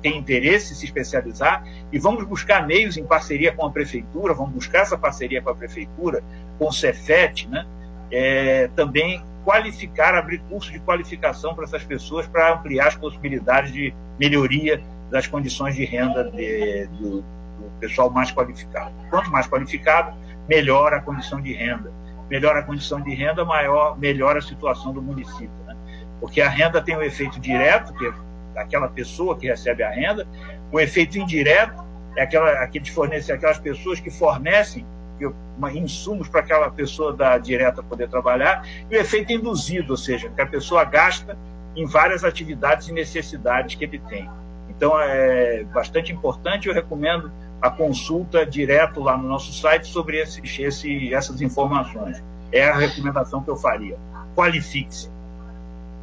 ter 0.00 0.08
interesse 0.10 0.72
em 0.72 0.76
se 0.76 0.84
especializar 0.84 1.64
e 1.92 1.98
vamos 1.98 2.24
buscar 2.24 2.64
meios 2.64 2.96
em 2.96 3.04
parceria 3.04 3.50
com 3.50 3.66
a 3.66 3.70
prefeitura, 3.70 4.32
vamos 4.32 4.54
buscar 4.54 4.82
essa 4.82 4.96
parceria 4.96 5.42
com 5.42 5.50
a 5.50 5.54
prefeitura, 5.56 6.22
com 6.56 6.68
o 6.68 6.72
Cefet, 6.72 7.48
né? 7.48 7.66
É, 8.10 8.70
também 8.76 9.22
qualificar, 9.44 10.14
abrir 10.14 10.38
curso 10.48 10.70
de 10.70 10.78
qualificação 10.78 11.54
para 11.54 11.64
essas 11.64 11.82
pessoas 11.82 12.28
para 12.28 12.54
ampliar 12.54 12.86
as 12.86 12.94
possibilidades 12.94 13.72
de 13.72 13.92
melhoria 14.18 14.80
das 15.10 15.26
condições 15.26 15.74
de 15.74 15.84
renda 15.84 16.30
de, 16.30 16.86
do, 16.86 17.20
do 17.22 17.70
pessoal 17.80 18.08
mais 18.08 18.30
qualificado. 18.30 18.92
Quanto 19.10 19.30
mais 19.30 19.48
qualificado, 19.48 20.16
melhor 20.48 20.94
a 20.94 21.00
condição 21.00 21.40
de 21.40 21.52
renda. 21.52 21.92
Melhor 22.30 22.56
a 22.56 22.62
condição 22.62 23.00
de 23.00 23.14
renda, 23.14 23.44
maior, 23.44 23.98
melhor 23.98 24.36
a 24.36 24.40
situação 24.40 24.92
do 24.92 25.02
município. 25.02 25.67
Porque 26.20 26.40
a 26.40 26.48
renda 26.48 26.80
tem 26.82 26.96
o 26.96 26.98
um 26.98 27.02
efeito 27.02 27.38
direto, 27.40 27.92
que 27.94 28.06
é 28.06 28.12
daquela 28.54 28.88
pessoa 28.88 29.36
que 29.38 29.46
recebe 29.46 29.82
a 29.82 29.90
renda, 29.90 30.26
o 30.72 30.80
efeito 30.80 31.18
indireto 31.18 31.84
é 32.16 32.22
aquela, 32.22 32.50
aquelas 32.62 33.58
pessoas 33.58 34.00
que 34.00 34.10
fornecem 34.10 34.84
insumos 35.74 36.28
para 36.28 36.40
aquela 36.40 36.70
pessoa 36.70 37.12
da 37.12 37.38
direta 37.38 37.82
poder 37.82 38.08
trabalhar, 38.08 38.64
e 38.90 38.96
o 38.96 39.00
efeito 39.00 39.32
induzido, 39.32 39.92
ou 39.92 39.96
seja, 39.96 40.28
que 40.28 40.40
a 40.40 40.46
pessoa 40.46 40.84
gasta 40.84 41.36
em 41.74 41.86
várias 41.86 42.24
atividades 42.24 42.88
e 42.88 42.92
necessidades 42.92 43.74
que 43.74 43.84
ele 43.84 43.98
tem. 44.08 44.28
Então 44.68 44.98
é 45.00 45.64
bastante 45.64 46.12
importante, 46.12 46.68
eu 46.68 46.74
recomendo 46.74 47.32
a 47.60 47.70
consulta 47.70 48.46
direto 48.46 49.00
lá 49.00 49.16
no 49.16 49.28
nosso 49.28 49.52
site 49.52 49.88
sobre 49.88 50.20
esse, 50.20 51.12
essas 51.12 51.40
informações. 51.40 52.22
É 52.52 52.68
a 52.68 52.76
recomendação 52.76 53.42
que 53.42 53.50
eu 53.50 53.56
faria. 53.56 53.98
Qualifique-se. 54.36 55.10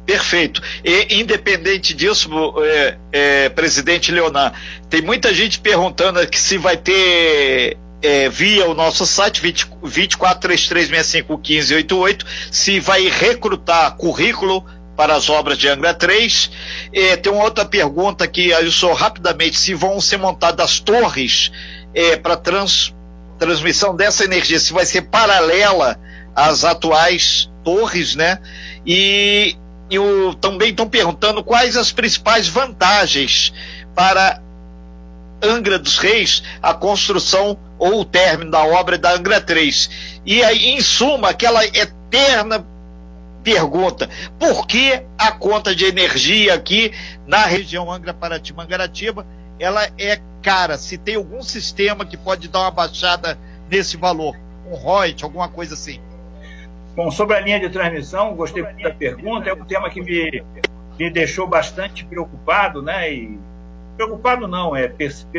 Perfeito. 0.06 0.62
E, 0.84 1.20
independente 1.20 1.92
disso, 1.92 2.30
é, 2.62 2.96
é, 3.10 3.48
presidente 3.48 4.12
Leonar, 4.12 4.52
tem 4.88 5.02
muita 5.02 5.34
gente 5.34 5.58
perguntando 5.58 6.24
que 6.28 6.38
se 6.38 6.56
vai 6.56 6.76
ter 6.76 7.76
é, 8.00 8.28
via 8.28 8.66
o 8.66 8.74
nosso 8.74 9.04
site 9.04 9.40
20, 9.40 9.66
2433651588 9.82 12.24
se 12.52 12.78
vai 12.78 13.08
recrutar 13.08 13.96
currículo 13.96 14.64
para 14.96 15.16
as 15.16 15.28
obras 15.28 15.58
de 15.58 15.68
Angra 15.68 15.92
3. 15.92 16.52
É, 16.92 17.16
tem 17.16 17.32
uma 17.32 17.42
outra 17.42 17.64
pergunta 17.64 18.28
que 18.28 18.50
eu 18.50 18.70
sou 18.70 18.92
rapidamente, 18.92 19.58
se 19.58 19.74
vão 19.74 20.00
ser 20.00 20.18
montadas 20.18 20.78
torres 20.78 21.50
é, 21.92 22.14
para 22.16 22.36
trans, 22.36 22.94
transmissão 23.40 23.96
dessa 23.96 24.22
energia, 24.24 24.60
se 24.60 24.72
vai 24.72 24.86
ser 24.86 25.02
paralela 25.02 25.98
às 26.34 26.64
atuais 26.64 27.50
torres, 27.64 28.14
né? 28.14 28.38
E 28.86 29.56
e 29.88 29.98
o, 29.98 30.34
também 30.34 30.70
estão 30.70 30.88
perguntando 30.88 31.42
quais 31.44 31.76
as 31.76 31.92
principais 31.92 32.48
vantagens 32.48 33.52
para 33.94 34.40
Angra 35.42 35.78
dos 35.78 35.98
Reis 35.98 36.42
a 36.62 36.74
construção 36.74 37.58
ou 37.78 38.00
o 38.00 38.04
término 38.04 38.50
da 38.50 38.64
obra 38.64 38.98
da 38.98 39.12
Angra 39.12 39.40
3. 39.40 39.90
E 40.24 40.42
aí, 40.42 40.70
em 40.70 40.80
suma, 40.80 41.30
aquela 41.30 41.64
eterna 41.64 42.66
pergunta: 43.44 44.08
por 44.38 44.66
que 44.66 45.02
a 45.16 45.30
conta 45.32 45.74
de 45.74 45.84
energia 45.84 46.54
aqui 46.54 46.92
na 47.26 47.44
região 47.44 47.90
Angra 47.90 48.14
Paraty 48.14 48.52
Mangaratiba 48.52 49.26
ela 49.58 49.88
é 49.98 50.20
cara? 50.42 50.76
Se 50.76 50.98
tem 50.98 51.16
algum 51.16 51.42
sistema 51.42 52.04
que 52.04 52.16
pode 52.16 52.48
dar 52.48 52.60
uma 52.60 52.70
baixada 52.70 53.38
nesse 53.70 53.96
valor, 53.96 54.36
um 54.66 54.74
ROIT, 54.74 55.22
alguma 55.22 55.48
coisa 55.48 55.74
assim. 55.74 56.00
Bom, 56.96 57.10
sobre 57.10 57.36
a 57.36 57.40
linha 57.40 57.60
de 57.60 57.68
transmissão, 57.68 58.34
gostei 58.34 58.62
muito 58.62 58.82
da 58.82 58.90
pergunta, 58.90 59.50
é 59.50 59.52
um 59.52 59.66
tema 59.66 59.90
que 59.90 60.00
me, 60.00 60.42
me 60.98 61.10
deixou 61.10 61.46
bastante 61.46 62.06
preocupado, 62.06 62.80
né? 62.80 63.12
E, 63.12 63.38
preocupado 63.98 64.48
não, 64.48 64.74
é 64.74 64.90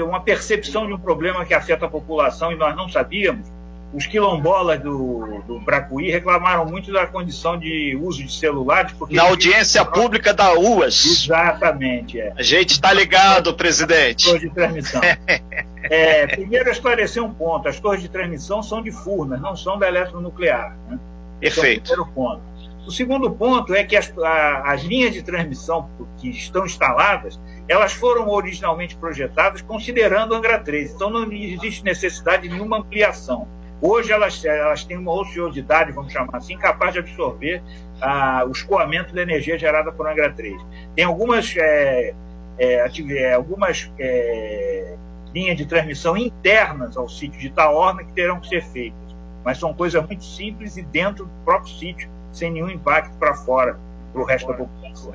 uma 0.04 0.20
percepção 0.20 0.86
de 0.86 0.94
um 0.94 1.00
problema 1.00 1.44
que 1.46 1.56
afeta 1.56 1.88
a 1.88 1.90
população 1.90 2.52
e 2.52 2.56
nós 2.56 2.76
não 2.76 2.88
sabíamos. 2.88 3.48
Os 3.92 4.06
quilombolas 4.06 4.80
do, 4.82 5.42
do 5.48 5.60
Bracuí 5.62 6.12
reclamaram 6.12 6.66
muito 6.66 6.92
da 6.92 7.08
condição 7.08 7.58
de 7.58 7.98
uso 8.00 8.22
de 8.22 8.32
celulares. 8.32 8.92
Porque 8.92 9.16
Na 9.16 9.24
audiência 9.24 9.84
pública 9.84 10.34
da 10.34 10.54
UAS. 10.54 11.06
Exatamente. 11.06 12.20
É. 12.20 12.34
A 12.38 12.44
gente 12.44 12.72
está 12.72 12.94
ligado, 12.94 13.54
presidente. 13.54 14.26
Torres 14.26 14.42
de 14.42 14.50
transmissão. 14.50 15.02
é, 15.84 16.28
primeiro, 16.28 16.70
esclarecer 16.70 17.24
um 17.24 17.34
ponto: 17.34 17.70
as 17.70 17.80
torres 17.80 18.02
de 18.02 18.10
transmissão 18.10 18.62
são 18.62 18.84
de 18.84 18.92
Furnas, 18.92 19.40
não 19.42 19.56
são 19.56 19.80
da 19.80 19.88
eletronuclear. 19.88 20.76
Né? 20.90 21.00
Perfeito. 21.40 21.92
é 21.92 22.00
o 22.00 22.06
primeiro 22.06 22.14
ponto. 22.14 22.58
O 22.88 22.92
segundo 22.92 23.30
ponto 23.30 23.76
é 23.76 23.84
que 23.84 23.98
as, 23.98 24.12
a, 24.18 24.72
as 24.72 24.82
linhas 24.84 25.14
de 25.14 25.22
transmissão 25.22 25.90
que 26.16 26.30
estão 26.30 26.66
instaladas, 26.66 27.38
elas 27.68 27.92
foram 27.92 28.30
originalmente 28.30 28.96
projetadas 28.96 29.62
considerando 29.62 30.34
Angra 30.34 30.58
3, 30.58 30.94
então 30.94 31.10
não 31.10 31.30
existe 31.30 31.84
necessidade 31.84 32.44
de 32.44 32.50
nenhuma 32.50 32.78
ampliação. 32.78 33.46
Hoje 33.82 34.12
elas, 34.12 34.44
elas 34.44 34.86
têm 34.86 34.98
uma 34.98 35.12
ociosidade, 35.12 35.92
vamos 35.92 36.14
chamar 36.14 36.38
assim, 36.38 36.58
capaz 36.58 36.94
de 36.94 37.00
absorver 37.00 37.62
ah, 38.02 38.46
o 38.48 38.52
escoamento 38.52 39.14
da 39.14 39.22
energia 39.22 39.60
gerada 39.60 39.92
por 39.92 40.08
Angra 40.08 40.32
3. 40.32 40.56
Tem 40.96 41.04
algumas, 41.04 41.56
é, 41.58 42.14
é, 42.58 43.34
algumas 43.34 43.92
é, 44.00 44.96
linha 45.34 45.54
de 45.54 45.66
transmissão 45.66 46.16
internas 46.16 46.96
ao 46.96 47.10
sítio 47.10 47.40
de 47.40 47.48
Itaorna 47.48 48.04
que 48.04 48.14
terão 48.14 48.40
que 48.40 48.48
ser 48.48 48.64
feitas. 48.64 49.07
Mas 49.48 49.60
são 49.60 49.74
coisas 49.74 50.06
muito 50.06 50.26
simples 50.26 50.76
e 50.76 50.82
dentro 50.82 51.24
do 51.24 51.32
próprio 51.46 51.74
sítio, 51.74 52.10
sem 52.34 52.52
nenhum 52.52 52.70
impacto 52.70 53.16
para 53.18 53.34
fora, 53.34 53.80
para 54.12 54.22
o 54.22 54.26
resto 54.26 54.46
da 54.50 54.56
população. 54.56 55.14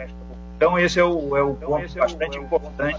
Então, 0.57 0.79
esse 0.79 0.99
é 0.99 1.05
o, 1.05 1.37
é 1.37 1.43
o 1.43 1.51
então, 1.51 1.69
ponto 1.69 1.95
bastante 1.99 2.39
é 2.39 2.41
o, 2.41 2.45
importante 2.45 2.99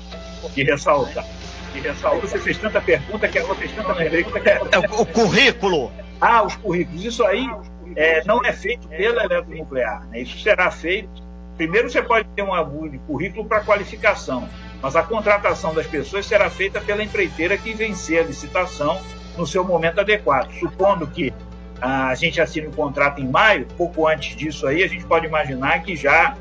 de 0.54 0.64
ressaltar. 0.64 1.26
De 1.74 1.80
ressaltar. 1.80 2.22
Você 2.22 2.38
fez 2.38 2.60
tanta 2.60 2.80
pergunta 2.80 3.28
que 3.28 3.40
você 3.40 3.62
fez 3.62 3.72
tanta 3.72 3.96
pergunta 3.96 4.40
que 4.40 4.48
é... 4.48 4.62
é 4.74 4.78
o 4.78 5.06
currículo. 5.08 5.92
Ah, 6.22 6.44
os 6.44 6.56
currículos. 6.56 7.04
Isso 7.04 7.26
aí 7.26 7.50
é, 7.96 8.24
não 8.26 8.46
é 8.46 8.54
feito 8.54 8.88
pela 8.88 9.24
eletronuclear. 9.24 10.06
Né? 10.10 10.20
Isso 10.20 10.38
será 10.38 10.70
feito. 10.70 11.10
Primeiro, 11.58 11.90
você 11.90 12.04
pode 12.04 12.28
ter 12.36 12.44
um 12.44 13.00
currículo 13.08 13.44
para 13.46 13.62
qualificação, 13.62 14.48
mas 14.84 14.96
a 14.96 15.02
contratação 15.02 15.74
das 15.74 15.88
pessoas 15.88 16.28
será 16.28 16.48
feita 16.52 16.80
pela 16.80 17.04
empreiteira 17.04 17.58
que 17.58 17.74
vencer 17.74 18.20
a 18.20 18.24
licitação 18.24 19.02
no 19.38 19.46
seu 19.48 19.64
momento 19.64 20.00
adequado. 20.00 20.52
Supondo 20.60 21.08
que 21.08 21.34
ah, 21.82 22.08
a 22.08 22.16
gente 22.16 22.40
assine 22.40 22.68
o 22.68 22.70
um 22.70 22.74
contrato 22.74 23.22
em 23.22 23.28
maio, 23.28 23.66
pouco 23.78 24.08
antes 24.08 24.36
disso 24.36 24.68
aí, 24.68 24.84
a 24.84 24.88
gente 24.88 25.06
pode 25.06 25.26
imaginar 25.26 25.82
que 25.84 25.96
já, 25.96 26.36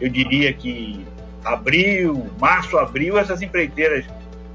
eu 0.00 0.08
diria 0.08 0.52
que 0.52 1.06
abril, 1.44 2.30
março, 2.40 2.76
abril, 2.78 3.18
essas 3.18 3.42
empreiteiras 3.42 4.04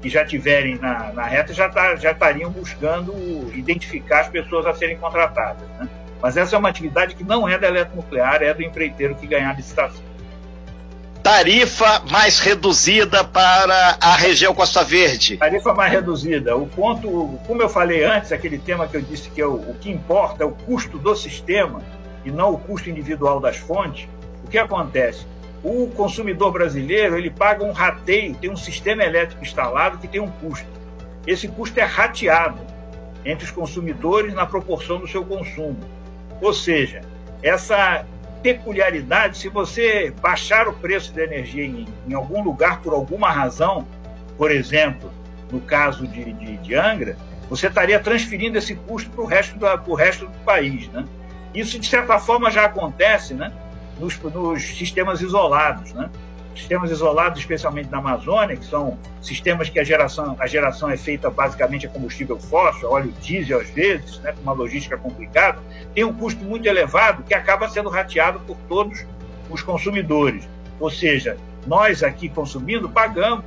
que 0.00 0.08
já 0.08 0.24
tiverem 0.24 0.76
na, 0.76 1.12
na 1.12 1.22
reta 1.22 1.54
já, 1.54 1.68
tá, 1.68 1.94
já 1.96 2.10
estariam 2.10 2.50
buscando 2.50 3.14
identificar 3.54 4.22
as 4.22 4.28
pessoas 4.28 4.66
a 4.66 4.74
serem 4.74 4.96
contratadas. 4.96 5.66
Né? 5.78 5.88
Mas 6.20 6.36
essa 6.36 6.56
é 6.56 6.58
uma 6.58 6.68
atividade 6.68 7.14
que 7.14 7.24
não 7.24 7.48
é 7.48 7.56
da 7.56 7.68
eletronuclear, 7.68 8.42
é 8.42 8.52
do 8.52 8.62
empreiteiro 8.62 9.14
que 9.14 9.26
ganhar 9.26 9.50
a 9.50 9.54
licitação. 9.54 10.11
Tarifa 11.22 12.02
mais 12.10 12.40
reduzida 12.40 13.22
para 13.22 13.96
a 14.00 14.16
região 14.16 14.52
Costa 14.52 14.82
Verde. 14.82 15.36
Tarifa 15.36 15.72
mais 15.72 15.92
reduzida. 15.92 16.56
O 16.56 16.66
ponto, 16.66 17.38
como 17.46 17.62
eu 17.62 17.68
falei 17.68 18.02
antes, 18.02 18.32
aquele 18.32 18.58
tema 18.58 18.88
que 18.88 18.96
eu 18.96 19.02
disse 19.02 19.30
que 19.30 19.40
é 19.40 19.46
o, 19.46 19.54
o 19.54 19.76
que 19.80 19.88
importa 19.88 20.42
é 20.42 20.46
o 20.46 20.50
custo 20.50 20.98
do 20.98 21.14
sistema 21.14 21.80
e 22.24 22.30
não 22.30 22.52
o 22.52 22.58
custo 22.58 22.90
individual 22.90 23.38
das 23.38 23.56
fontes. 23.56 24.08
O 24.44 24.48
que 24.48 24.58
acontece? 24.58 25.24
O 25.62 25.86
consumidor 25.94 26.50
brasileiro 26.50 27.16
ele 27.16 27.30
paga 27.30 27.64
um 27.64 27.70
rateio, 27.70 28.34
tem 28.34 28.50
um 28.50 28.56
sistema 28.56 29.04
elétrico 29.04 29.44
instalado 29.44 29.98
que 29.98 30.08
tem 30.08 30.20
um 30.20 30.28
custo. 30.28 30.66
Esse 31.24 31.46
custo 31.46 31.78
é 31.78 31.84
rateado 31.84 32.58
entre 33.24 33.44
os 33.44 33.52
consumidores 33.52 34.34
na 34.34 34.44
proporção 34.44 34.98
do 34.98 35.06
seu 35.06 35.24
consumo. 35.24 35.78
Ou 36.40 36.52
seja, 36.52 37.02
essa 37.40 38.04
peculiaridade, 38.42 39.38
se 39.38 39.48
você 39.48 40.12
baixar 40.20 40.68
o 40.68 40.72
preço 40.72 41.12
da 41.12 41.22
energia 41.22 41.64
em, 41.64 41.86
em 42.06 42.14
algum 42.14 42.42
lugar 42.42 42.80
por 42.80 42.92
alguma 42.92 43.30
razão, 43.30 43.86
por 44.36 44.50
exemplo, 44.50 45.10
no 45.50 45.60
caso 45.60 46.06
de, 46.06 46.32
de, 46.32 46.56
de 46.56 46.74
Angra, 46.74 47.16
você 47.48 47.66
estaria 47.66 48.00
transferindo 48.00 48.58
esse 48.58 48.74
custo 48.74 49.10
para 49.10 49.22
o 49.22 49.26
resto, 49.26 49.58
resto 49.94 50.26
do 50.26 50.38
país. 50.44 50.88
Né? 50.88 51.04
Isso, 51.54 51.78
de 51.78 51.86
certa 51.86 52.18
forma, 52.18 52.50
já 52.50 52.64
acontece 52.64 53.34
né? 53.34 53.52
nos, 54.00 54.18
nos 54.18 54.62
sistemas 54.76 55.20
isolados. 55.20 55.92
Né? 55.92 56.10
Sistemas 56.54 56.90
isolados, 56.90 57.38
especialmente 57.38 57.90
na 57.90 57.98
Amazônia, 57.98 58.56
que 58.56 58.64
são 58.64 58.98
sistemas 59.20 59.68
que 59.68 59.80
a 59.80 59.84
geração, 59.84 60.36
a 60.38 60.46
geração 60.46 60.90
é 60.90 60.96
feita 60.96 61.30
basicamente 61.30 61.86
a 61.86 61.88
combustível 61.88 62.38
fóssil, 62.38 62.90
óleo 62.90 63.12
diesel 63.22 63.60
às 63.60 63.70
vezes, 63.70 64.18
né, 64.20 64.32
com 64.32 64.42
uma 64.42 64.52
logística 64.52 64.96
complicada, 64.96 65.58
tem 65.94 66.04
um 66.04 66.12
custo 66.12 66.44
muito 66.44 66.66
elevado 66.66 67.22
que 67.22 67.34
acaba 67.34 67.68
sendo 67.68 67.88
rateado 67.88 68.40
por 68.40 68.56
todos 68.68 69.06
os 69.48 69.62
consumidores. 69.62 70.46
Ou 70.78 70.90
seja, 70.90 71.36
nós 71.66 72.02
aqui 72.02 72.28
consumindo 72.28 72.88
pagamos 72.88 73.44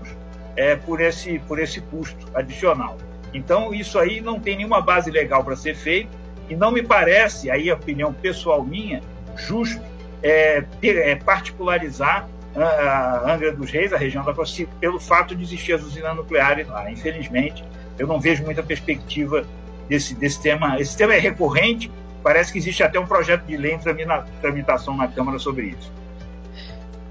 é, 0.56 0.76
por, 0.76 1.02
esse, 1.02 1.40
por 1.40 1.60
esse 1.60 1.82
custo 1.82 2.26
adicional. 2.34 2.98
Então, 3.34 3.74
isso 3.74 4.00
aí 4.00 4.22
não 4.22 4.40
tem 4.40 4.56
nenhuma 4.56 4.82
base 4.82 5.12
legal 5.12 5.44
para 5.44 5.56
ser 5.56 5.76
feito 5.76 6.10
e 6.50 6.56
não 6.56 6.72
me 6.72 6.82
parece, 6.82 7.50
aí 7.50 7.70
a 7.70 7.74
opinião 7.74 8.14
pessoal 8.14 8.64
minha, 8.64 9.02
justo 9.36 9.82
é, 10.24 10.62
ter, 10.80 10.98
é, 10.98 11.16
particularizar 11.16 12.28
a 12.64 13.34
Angra 13.34 13.52
dos 13.52 13.70
Reis, 13.70 13.92
a 13.92 13.98
região 13.98 14.24
da 14.24 14.34
Costa, 14.34 14.66
pelo 14.80 15.00
fato 15.00 15.36
de 15.36 15.44
existir 15.44 15.74
as 15.74 15.84
usinas 15.84 16.16
nucleares 16.16 16.68
lá. 16.68 16.90
Infelizmente, 16.90 17.64
eu 18.00 18.08
não 18.08 18.20
vejo 18.20 18.44
muita 18.44 18.64
perspectiva 18.64 19.46
desse, 19.88 20.16
desse 20.16 20.42
tema. 20.42 20.80
Esse 20.80 20.96
tema 20.96 21.14
é 21.14 21.20
recorrente, 21.20 21.92
parece 22.24 22.52
que 22.52 22.58
existe 22.58 22.84
até 22.84 23.00
um 23.00 23.06
projeto 23.06 23.46
de 23.46 23.58
lei 23.58 23.74
em 23.74 23.80
tramitação 24.42 24.96
na 24.96 25.08
Câmara 25.08 25.40
sobre 25.40 25.68
isso. 25.68 25.92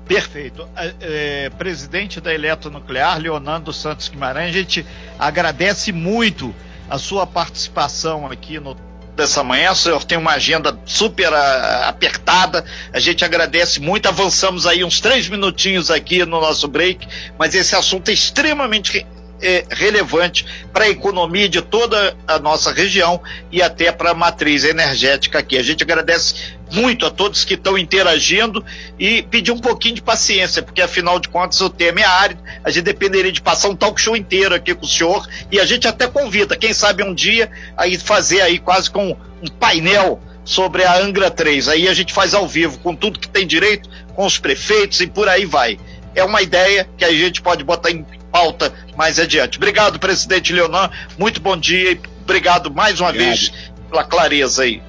Perfeito. 0.07 0.69
É, 0.77 0.95
é, 1.01 1.51
presidente 1.51 2.21
da 2.21 2.35
Eletronuclear, 2.35 3.19
Leonardo 3.19 3.73
Santos 3.73 4.09
Guimarães, 4.09 4.51
a 4.51 4.59
gente 4.59 4.87
agradece 5.19 5.93
muito 5.93 6.55
a 6.89 6.99
sua 6.99 7.27
participação 7.27 8.27
aqui 8.27 8.61
no 8.61 8.77
dessa 9.15 9.43
manhã. 9.43 9.73
O 9.73 9.77
senhor 9.77 10.05
tem 10.05 10.19
uma 10.19 10.33
agenda 10.33 10.79
super 10.85 11.33
uh, 11.33 11.89
apertada. 11.89 12.65
A 12.93 13.01
gente 13.01 13.25
agradece 13.25 13.81
muito. 13.81 14.07
Avançamos 14.07 14.67
aí 14.67 14.85
uns 14.85 15.01
três 15.01 15.29
minutinhos 15.29 15.91
aqui 15.91 16.25
no 16.25 16.41
nosso 16.41 16.69
break, 16.69 17.07
mas 17.39 17.55
esse 17.55 17.75
assunto 17.75 18.09
é 18.11 18.13
extremamente 18.13 19.07
é, 19.43 19.65
relevante 19.71 20.47
para 20.73 20.85
a 20.85 20.89
economia 20.89 21.49
de 21.49 21.61
toda 21.61 22.17
a 22.27 22.39
nossa 22.39 22.73
região 22.73 23.21
e 23.53 23.63
até 23.63 23.93
para 23.93 24.11
a 24.11 24.15
matriz 24.15 24.65
energética 24.65 25.39
aqui. 25.39 25.59
A 25.59 25.63
gente 25.63 25.83
agradece 25.83 26.35
muito 26.75 27.07
a 27.07 27.11
todos 27.11 27.45
que 27.45 27.55
estão 27.55 27.79
interagindo 27.79 28.65
e 28.99 29.23
pedir 29.23 29.53
um 29.53 29.59
pouquinho 29.59 29.95
de 29.95 30.03
paciência, 30.03 30.63
porque 30.63 30.83
afinal 30.83 31.19
de 31.21 31.29
contas 31.29 31.61
o 31.61 31.71
tema 31.71 32.01
é 32.01 32.05
árido, 32.05 32.43
a 32.63 32.71
gente 32.71 32.85
dependeria 32.85 33.31
de 33.31 33.41
passar 33.41 33.69
um 33.69 33.77
talk 33.77 34.01
show 34.01 34.17
inteiro 34.17 34.55
aqui 34.55 34.75
com 34.75 34.85
o 34.85 34.89
senhor 34.89 35.27
e 35.51 35.61
a 35.61 35.65
gente 35.65 35.87
até 35.87 36.07
convida, 36.07 36.57
quem 36.57 36.73
sabe 36.75 37.03
um 37.03 37.15
dia, 37.15 37.51
aí 37.77 37.97
fazer 37.97 38.41
aí 38.41 38.59
quase 38.59 38.91
com 38.91 39.17
um 39.43 39.49
painel 39.49 40.21
sobre 40.45 40.85
a 40.85 40.99
Angra 40.99 41.31
3. 41.31 41.69
Aí 41.69 41.89
a 41.89 41.95
gente 41.95 42.13
faz 42.13 42.35
ao 42.35 42.47
vivo, 42.47 42.79
com 42.79 42.95
tudo 42.95 43.19
que 43.19 43.29
tem 43.29 43.47
direito, 43.47 43.89
com 44.15 44.27
os 44.27 44.39
prefeitos 44.39 45.01
e 45.01 45.07
por 45.07 45.29
aí 45.29 45.47
vai. 45.47 45.79
É 46.15 46.23
uma 46.23 46.43
ideia 46.43 46.89
que 46.97 47.05
a 47.05 47.13
gente 47.13 47.41
pode 47.41 47.65
botar 47.65 47.91
em 47.91 48.05
pauta 48.31 48.73
mais 48.97 49.19
adiante. 49.19 49.59
Obrigado, 49.59 49.99
presidente 49.99 50.53
Leonan. 50.53 50.91
Muito 51.17 51.41
bom 51.41 51.57
dia 51.57 51.93
e 51.93 52.01
obrigado 52.23 52.71
mais 52.73 53.01
uma 53.01 53.11
obrigado. 53.11 53.29
vez 53.29 53.53
pela 53.91 54.05
clareza 54.05 54.63
aí. 54.65 54.83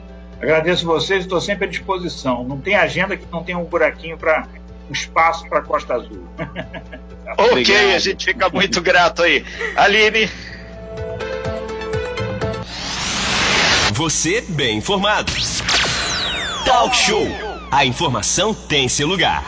Agradeço 0.46 0.86
vocês, 0.86 1.24
estou 1.24 1.42
sempre 1.42 1.66
à 1.66 1.68
disposição. 1.68 2.44
Não 2.44 2.60
tem 2.60 2.76
agenda 2.76 3.18
que 3.18 3.26
não 3.32 3.44
tenha 3.44 3.58
um 3.58 3.64
buraquinho 3.64 4.16
para 4.16 4.48
um 4.88 4.94
espaço 4.94 5.50
para 5.50 5.64
Costa 5.64 5.96
Azul. 5.96 6.24
ok, 7.36 7.50
Obrigado. 7.50 7.96
a 7.96 7.98
gente 7.98 8.26
fica 8.26 8.48
muito 8.50 8.80
grato 8.80 9.24
aí. 9.24 9.44
Aline. 9.76 10.30
Você 13.94 14.42
bem 14.50 14.78
informado. 14.78 15.32
Talk 16.64 16.96
Show. 16.96 17.28
A 17.72 17.84
informação 17.84 18.54
tem 18.54 18.88
seu 18.88 19.08
lugar. 19.08 19.44